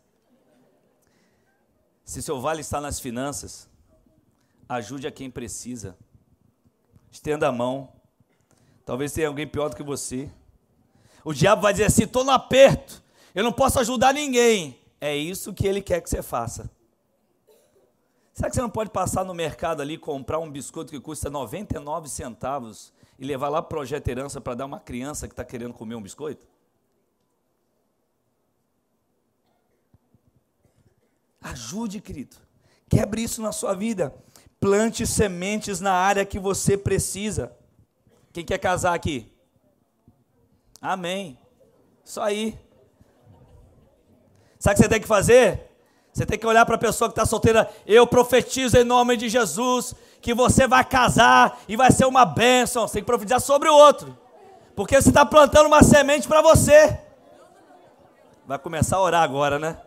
[2.05, 3.69] Se seu vale está nas finanças,
[4.69, 5.97] ajude a quem precisa.
[7.11, 7.93] Estenda a mão.
[8.85, 10.31] Talvez tenha alguém pior do que você.
[11.25, 13.03] O diabo vai dizer assim: estou no aperto,
[13.35, 14.79] eu não posso ajudar ninguém.
[15.01, 16.71] É isso que ele quer que você faça.
[18.33, 22.09] Será que você não pode passar no mercado ali comprar um biscoito que custa 99
[22.09, 25.75] centavos e levar lá para o Projeto Herança para dar uma criança que está querendo
[25.75, 26.47] comer um biscoito?
[31.41, 32.37] Ajude, querido.
[32.89, 34.15] Quebre isso na sua vida.
[34.59, 37.57] Plante sementes na área que você precisa.
[38.33, 39.33] Quem quer casar aqui?
[40.83, 41.39] Amém.
[42.05, 42.59] Só aí.
[44.59, 45.71] Sabe o que você tem que fazer?
[46.13, 47.71] Você tem que olhar para a pessoa que está solteira.
[47.87, 52.87] Eu profetizo em nome de Jesus que você vai casar e vai ser uma bênção.
[52.87, 54.19] Você tem que profetizar sobre o outro.
[54.77, 56.99] Porque você está plantando uma semente para você.
[58.47, 59.79] Vai começar a orar agora, né?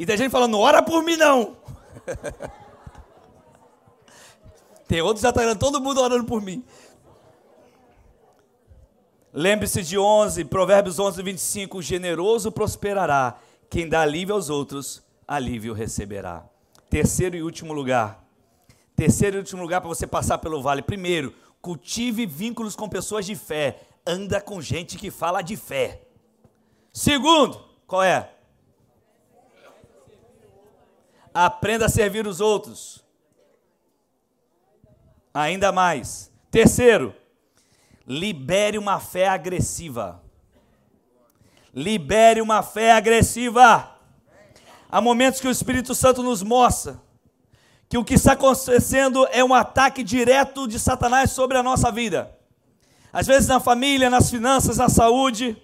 [0.00, 1.58] E tem gente falando, ora por mim não.
[4.88, 6.64] tem outros já orando, todo mundo orando por mim.
[9.30, 13.36] Lembre-se de 11, Provérbios 11, 25, generoso prosperará,
[13.68, 16.46] quem dá alívio aos outros, alívio receberá.
[16.88, 18.24] Terceiro e último lugar.
[18.96, 20.80] Terceiro e último lugar para você passar pelo vale.
[20.80, 23.82] Primeiro, cultive vínculos com pessoas de fé.
[24.06, 26.00] Anda com gente que fala de fé.
[26.90, 28.39] Segundo, qual é?
[31.32, 33.04] Aprenda a servir os outros.
[35.32, 36.30] Ainda mais.
[36.50, 37.14] Terceiro,
[38.06, 40.20] libere uma fé agressiva.
[41.72, 43.96] Libere uma fé agressiva.
[44.90, 47.00] Há momentos que o Espírito Santo nos mostra
[47.90, 52.32] que o que está acontecendo é um ataque direto de Satanás sobre a nossa vida.
[53.12, 55.60] Às vezes na família, nas finanças, na saúde.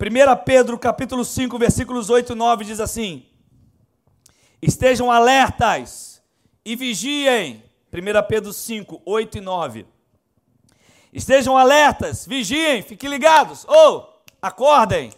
[0.00, 3.24] 1 Pedro capítulo 5, versículos 8 e 9 diz assim:
[4.60, 6.22] Estejam alertas
[6.64, 7.62] e vigiem.
[7.92, 9.86] 1 Pedro 5, 8 e 9.
[11.12, 15.12] Estejam alertas, vigiem, fiquem ligados, ou oh, acordem.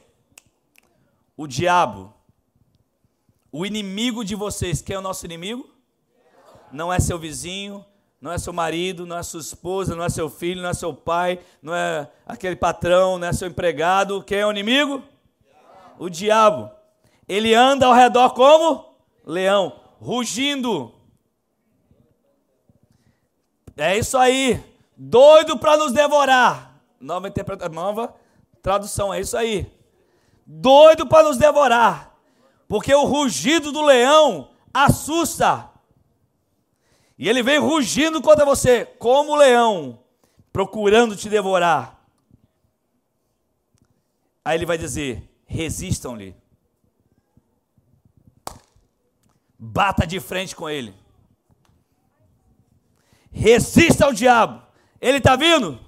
[1.36, 2.12] O diabo,
[3.51, 5.68] o inimigo de vocês, quem é o nosso inimigo?
[6.70, 7.84] Não é seu vizinho,
[8.20, 10.95] não é seu marido, não é sua esposa, não é seu filho, não é seu
[10.95, 14.22] pai, não é aquele patrão, não é seu empregado.
[14.22, 15.03] Quem é o inimigo?
[15.99, 16.70] O diabo.
[17.26, 18.89] Ele anda ao redor como
[19.25, 20.95] leão, rugindo.
[23.77, 24.62] É isso aí.
[24.97, 26.81] Doido para nos devorar.
[27.01, 28.14] Nova interpretação, nova
[28.62, 29.71] tradução, é isso aí.
[30.47, 32.14] Doido para nos devorar.
[32.68, 35.71] Porque o rugido do leão assusta.
[37.18, 39.99] E ele vem rugindo contra você, como leão,
[40.53, 42.01] procurando te devorar.
[44.45, 46.39] Aí ele vai dizer: resistam-lhe.
[49.63, 50.95] Bata de frente com ele.
[53.31, 54.63] Resista ao diabo.
[54.99, 55.79] Ele está vindo?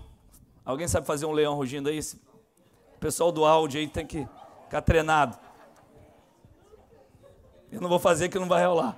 [0.62, 1.98] Alguém sabe fazer um leão rugindo aí?
[1.98, 4.28] O pessoal do áudio aí tem que
[4.64, 5.38] ficar treinado.
[7.70, 8.94] Eu não vou fazer que não vai rolar.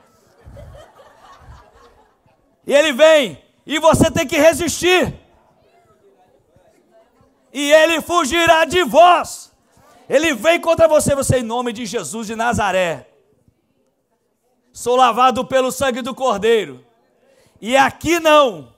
[2.66, 5.14] E ele vem, e você tem que resistir.
[7.52, 9.52] E ele fugirá de vós.
[10.08, 13.13] Ele vem contra você, você em nome de Jesus de Nazaré.
[14.74, 16.84] Sou lavado pelo sangue do Cordeiro.
[17.60, 18.74] E aqui não.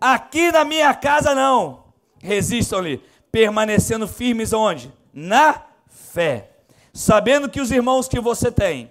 [0.00, 1.84] Aqui na minha casa não.
[2.18, 2.96] Resistam-lhe,
[3.30, 4.90] permanecendo firmes onde?
[5.12, 6.62] Na fé.
[6.94, 8.90] Sabendo que os irmãos que você tem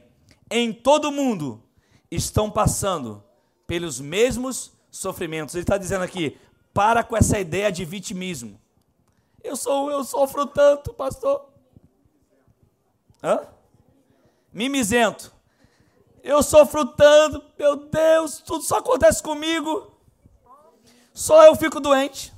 [0.52, 1.60] em todo o mundo
[2.12, 3.24] estão passando
[3.66, 5.56] pelos mesmos sofrimentos.
[5.56, 6.38] Ele está dizendo aqui:
[6.72, 8.62] para com essa ideia de vitimismo.
[9.44, 11.50] Eu sou, eu sofro tanto, pastor.
[13.24, 13.42] Hã?
[14.54, 15.39] Mimizento.
[16.24, 19.92] Eu sofro tanto, meu Deus, tudo só acontece comigo.
[21.14, 22.34] Só eu fico doente.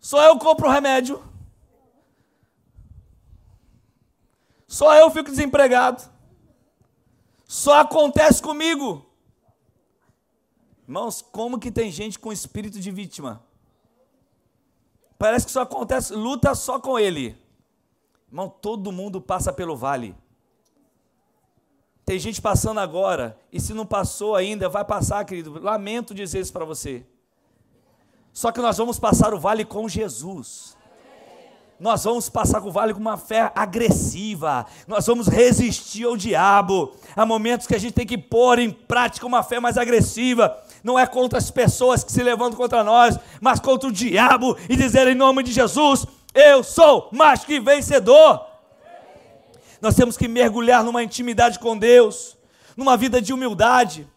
[0.00, 1.22] Só eu compro remédio.
[4.66, 6.02] Só eu fico desempregado.
[7.46, 9.04] Só acontece comigo.
[10.86, 13.42] Irmãos, como que tem gente com espírito de vítima?
[15.18, 17.36] Parece que só acontece, luta só com ele.
[18.28, 20.14] Irmão, todo mundo passa pelo vale.
[22.08, 25.60] Tem gente passando agora, e se não passou ainda, vai passar, querido.
[25.60, 27.04] Lamento dizer isso para você.
[28.32, 30.74] Só que nós vamos passar o vale com Jesus
[31.80, 36.92] nós vamos passar o vale com uma fé agressiva, nós vamos resistir ao diabo.
[37.14, 40.98] Há momentos que a gente tem que pôr em prática uma fé mais agressiva, não
[40.98, 45.06] é contra as pessoas que se levantam contra nós, mas contra o diabo e dizer
[45.06, 46.04] em nome de Jesus:
[46.34, 48.47] Eu sou mais que vencedor.
[49.80, 52.36] Nós temos que mergulhar numa intimidade com Deus,
[52.76, 54.08] numa vida de humildade,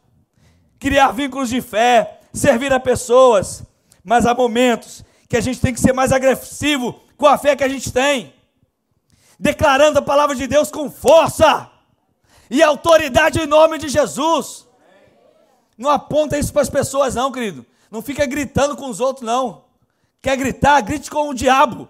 [0.80, 3.64] criar vínculos de fé, servir a pessoas,
[4.04, 7.64] mas há momentos que a gente tem que ser mais agressivo com a fé que
[7.64, 8.34] a gente tem,
[9.40, 11.70] declarando a palavra de Deus com força
[12.50, 14.68] e autoridade em nome de Jesus.
[15.78, 17.66] Não aponta isso para as pessoas, não, querido.
[17.90, 19.64] Não fica gritando com os outros, não.
[20.22, 20.82] Quer gritar?
[20.82, 21.90] Grite com o diabo.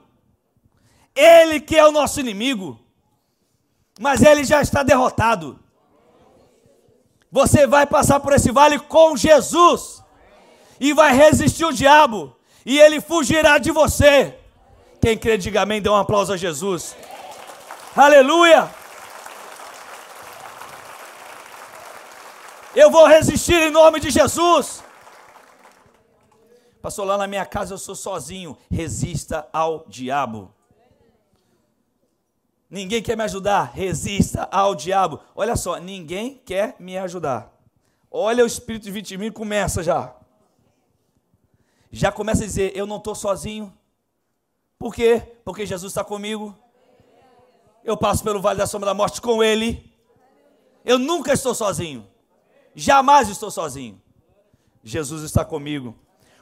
[1.15, 2.79] Ele que é o nosso inimigo.
[4.01, 5.59] Mas ele já está derrotado.
[7.31, 10.03] Você vai passar por esse vale com Jesus.
[10.79, 12.35] E vai resistir o diabo.
[12.65, 14.35] E ele fugirá de você.
[14.99, 16.95] Quem crê, diga amém, dê um aplauso a Jesus.
[17.95, 18.71] Aleluia!
[22.75, 24.83] Eu vou resistir em nome de Jesus.
[26.81, 28.57] Passou lá na minha casa, eu sou sozinho.
[28.71, 30.51] Resista ao diabo.
[32.71, 33.73] Ninguém quer me ajudar.
[33.73, 35.19] Resista ao diabo.
[35.35, 37.51] Olha só, ninguém quer me ajudar.
[38.09, 40.15] Olha o espírito de vitimismo começa já.
[41.91, 43.77] Já começa a dizer: Eu não estou sozinho.
[44.79, 45.21] Por quê?
[45.43, 46.57] Porque Jesus está comigo.
[47.83, 49.93] Eu passo pelo vale da sombra da morte com Ele.
[50.85, 52.07] Eu nunca estou sozinho.
[52.73, 54.01] Jamais estou sozinho.
[54.81, 55.93] Jesus está comigo.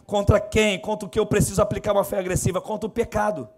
[0.06, 0.80] Contra quem?
[0.80, 2.62] Contra o que eu preciso aplicar uma fé agressiva?
[2.62, 3.50] Contra o pecado.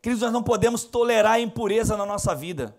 [0.00, 2.76] Queridos, nós não podemos tolerar a impureza na nossa vida.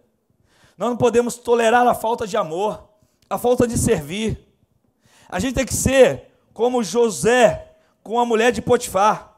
[0.78, 2.88] Nós não podemos tolerar a falta de amor,
[3.30, 4.47] a falta de servir.
[5.28, 9.38] A gente tem que ser como José com a mulher de Potifar.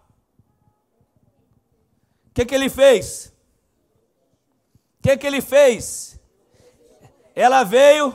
[2.28, 3.34] O que, que ele fez?
[5.00, 6.20] O que, que ele fez?
[7.36, 8.14] Ela veio,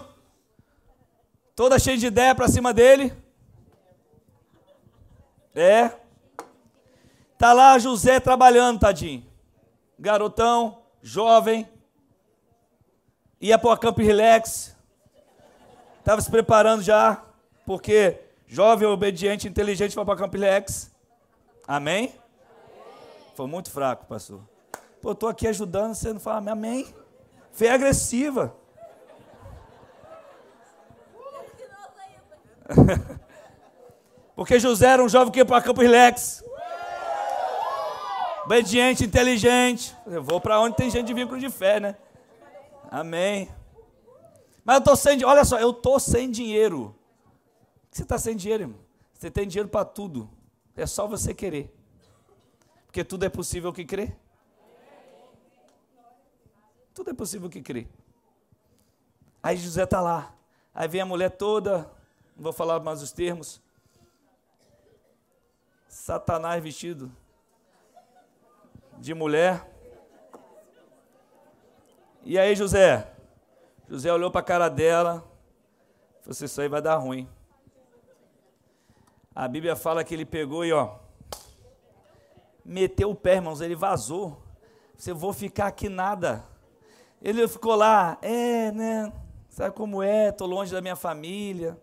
[1.55, 3.13] toda cheia de ideia para cima dele.
[5.55, 5.91] É.
[7.37, 9.27] Tá lá José trabalhando, tadinho.
[9.99, 11.69] Garotão, jovem,
[13.41, 14.77] ia para o Camp Relax,
[15.99, 17.25] estava se preparando já,
[17.65, 20.91] porque jovem, obediente, inteligente vai para o Camp Relax.
[21.67, 22.15] Amém?
[23.35, 24.41] Foi muito fraco, pastor.
[25.01, 26.87] Pô, eu estou aqui ajudando, você não fala amém?
[27.53, 28.55] Fé agressiva.
[34.35, 36.45] Porque José era um jovem que ia para Campo Relax.
[38.47, 39.97] Obediente, inteligente.
[40.07, 41.97] Eu vou para onde tem gente de vínculo de fé, né?
[42.89, 43.49] Amém.
[44.65, 46.95] Mas eu estou sem Olha só, eu estou sem dinheiro.
[47.91, 48.79] Você está sem dinheiro, irmão?
[49.13, 50.31] Você tem dinheiro para tudo.
[50.77, 51.75] É só você querer.
[52.87, 54.15] Porque tudo é possível que crê.
[56.95, 57.89] Tudo é possível que crê.
[59.43, 60.33] Aí José está lá.
[60.73, 61.79] Aí vem a mulher toda,
[62.37, 63.61] não vou falar mais os termos.
[65.89, 67.11] Satanás vestido
[68.99, 69.71] de mulher.
[72.25, 73.13] E aí, José?
[73.89, 75.21] José olhou para a cara dela.
[76.21, 77.29] Falou: assim, Isso aí vai dar ruim.
[79.35, 80.97] A Bíblia fala que ele pegou e, ó,
[82.65, 83.61] meteu o pé, irmãos.
[83.61, 84.43] Ele vazou.
[84.97, 86.45] Você vou ficar aqui nada.
[87.21, 89.13] Ele ficou lá, é, né?
[89.49, 90.29] Sabe como é?
[90.29, 91.79] Estou longe da minha família.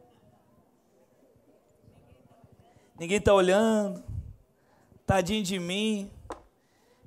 [3.00, 4.04] Ninguém está olhando.
[5.06, 6.12] Tadinho de mim.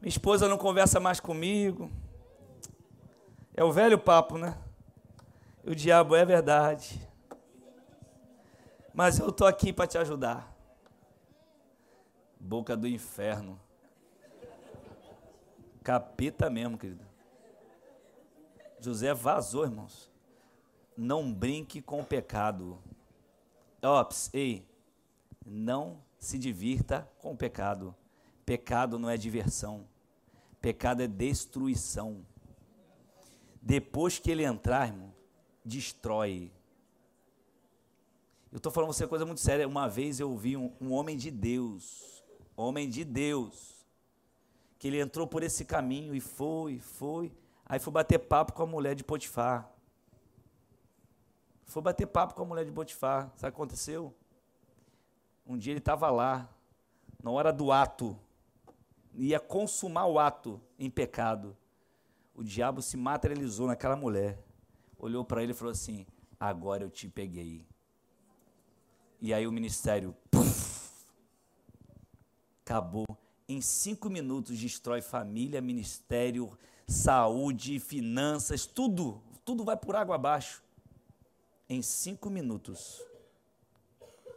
[0.00, 1.90] Minha esposa não conversa mais comigo.
[3.54, 4.56] É o velho papo, né?
[5.64, 7.00] O diabo é verdade.
[8.92, 10.54] Mas eu estou aqui para te ajudar.
[12.38, 13.58] Boca do inferno.
[15.82, 17.04] Capeta mesmo, querido.
[18.80, 20.10] José vazou, irmãos.
[20.96, 22.78] Não brinque com o pecado.
[23.82, 24.66] Ops, ei.
[25.44, 27.94] Não se divirta com o pecado.
[28.46, 29.88] Pecado não é diversão.
[30.60, 32.24] Pecado é destruição.
[33.60, 35.12] Depois que ele entrar, irmão,
[35.64, 36.52] destrói.
[38.52, 39.66] Eu estou falando você coisa muito séria.
[39.66, 42.24] Uma vez eu vi um, um homem de Deus,
[42.56, 43.84] homem de Deus,
[44.78, 47.36] que ele entrou por esse caminho e foi, foi.
[47.64, 49.68] Aí foi bater papo com a mulher de Potifar.
[51.64, 53.32] Foi bater papo com a mulher de Potifar.
[53.34, 54.14] Sabe o que aconteceu?
[55.44, 56.48] Um dia ele estava lá,
[57.20, 58.16] na hora do ato,
[59.16, 61.56] ia consumar o ato em pecado.
[62.34, 64.38] O diabo se materializou naquela mulher,
[64.98, 66.06] olhou para ele e falou assim:
[66.38, 67.66] Agora eu te peguei.
[69.20, 71.06] E aí o ministério puff,
[72.62, 73.06] acabou.
[73.48, 76.56] Em cinco minutos destrói família, ministério,
[76.86, 80.62] saúde, finanças, tudo, tudo vai por água abaixo.
[81.68, 83.00] Em cinco minutos.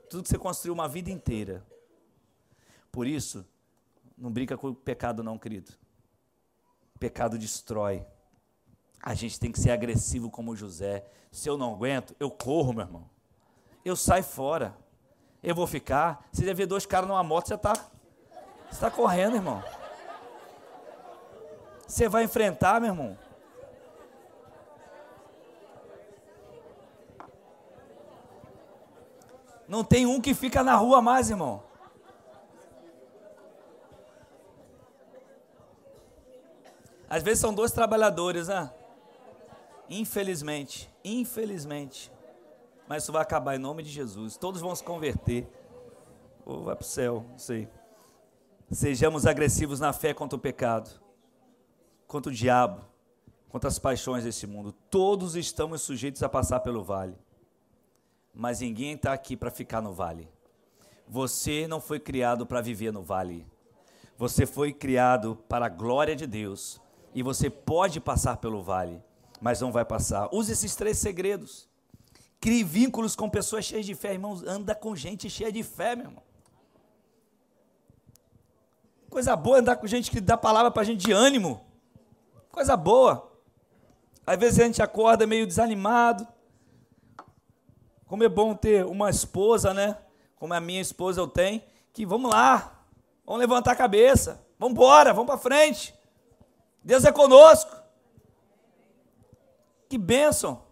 [0.10, 1.66] Tudo que você construiu uma vida inteira.
[2.92, 3.46] Por isso,
[4.20, 5.72] não brinca com o pecado, não, querido.
[7.00, 8.06] Pecado destrói.
[9.02, 11.06] A gente tem que ser agressivo como José.
[11.32, 13.10] Se eu não aguento, eu corro, meu irmão.
[13.86, 14.76] Eu saio fora.
[15.42, 16.28] Eu vou ficar.
[16.32, 17.74] Você já vê dois caras numa moto, você está
[18.70, 19.64] você tá correndo, irmão.
[21.88, 23.18] Você vai enfrentar, meu irmão.
[29.68, 31.64] Não tem um que fica na rua mais, irmão.
[37.10, 38.72] Às vezes são dois trabalhadores, né?
[39.90, 42.12] Infelizmente, infelizmente.
[42.88, 44.38] Mas isso vai acabar em nome de Jesus.
[44.38, 45.48] Todos vão se converter.
[46.46, 47.68] Ou vai para o céu, não sei.
[48.72, 50.90] Sejamos agressivos na fé contra o pecado,
[52.08, 52.82] contra o diabo,
[53.50, 54.72] contra as paixões desse mundo.
[54.92, 57.18] Todos estamos sujeitos a passar pelo vale
[58.40, 60.30] mas ninguém está aqui para ficar no vale.
[61.08, 63.46] Você não foi criado para viver no vale.
[64.18, 66.80] Você foi criado para a glória de Deus.
[67.14, 69.04] E você pode passar pelo vale,
[69.42, 70.30] mas não vai passar.
[70.32, 71.68] Use esses três segredos.
[72.40, 74.44] Crie vínculos com pessoas cheias de fé, irmãos.
[74.44, 76.24] Anda com gente cheia de fé, meu irmão.
[79.10, 81.66] Coisa boa andar com gente que dá palavra para gente de ânimo.
[82.52, 83.32] Coisa boa.
[84.26, 86.28] Às vezes a gente acorda meio desanimado
[88.10, 89.96] como é bom ter uma esposa, né?
[90.36, 91.62] Como a minha esposa eu tenho,
[91.94, 92.84] que vamos lá,
[93.24, 95.94] vamos levantar a cabeça, vamos embora, vamos para frente.
[96.90, 97.72] Deus é conosco.
[99.88, 100.64] Que bênção.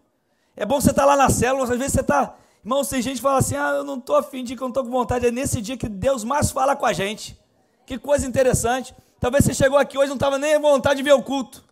[0.55, 2.33] É bom você estar tá lá na célula, às vezes você está.
[2.63, 4.71] Irmão, tem gente que fala assim: ah, eu não estou afim de que eu não
[4.71, 5.27] estou com vontade.
[5.27, 7.39] É nesse dia que Deus mais fala com a gente.
[7.85, 8.95] Que coisa interessante.
[9.19, 11.63] Talvez você chegou aqui hoje e não estava nem à vontade de ver o culto.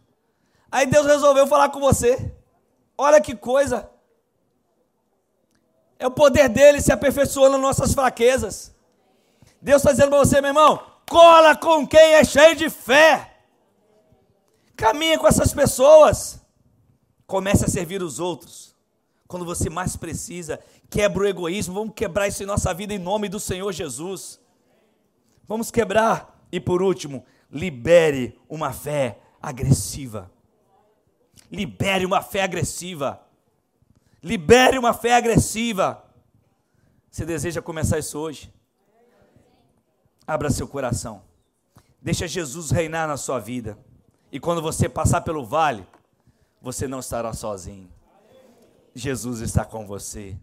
[0.71, 2.31] Aí Deus resolveu falar com você.
[2.95, 3.89] Olha que coisa.
[5.97, 8.75] É o poder dele se aperfeiçoando nas nossas fraquezas.
[9.59, 10.79] Deus está dizendo para você, meu irmão,
[11.09, 13.31] cola com quem é cheio de fé.
[14.75, 16.41] Caminha com essas pessoas.
[17.25, 18.75] Comece a servir os outros.
[19.27, 20.59] Quando você mais precisa,
[20.89, 21.73] quebra o egoísmo.
[21.73, 24.39] Vamos quebrar isso em nossa vida em nome do Senhor Jesus.
[25.47, 26.47] Vamos quebrar.
[26.51, 30.31] E por último, libere uma fé agressiva.
[31.51, 33.21] Libere uma fé agressiva.
[34.21, 36.03] Libere uma fé agressiva.
[37.09, 38.53] Você deseja começar isso hoje?
[40.27, 41.23] Abra seu coração.
[42.01, 43.77] Deixa Jesus reinar na sua vida.
[44.35, 45.87] E quando você passar pelo vale,
[46.61, 47.89] você não estará sozinho.
[48.93, 50.35] Jesus está com você.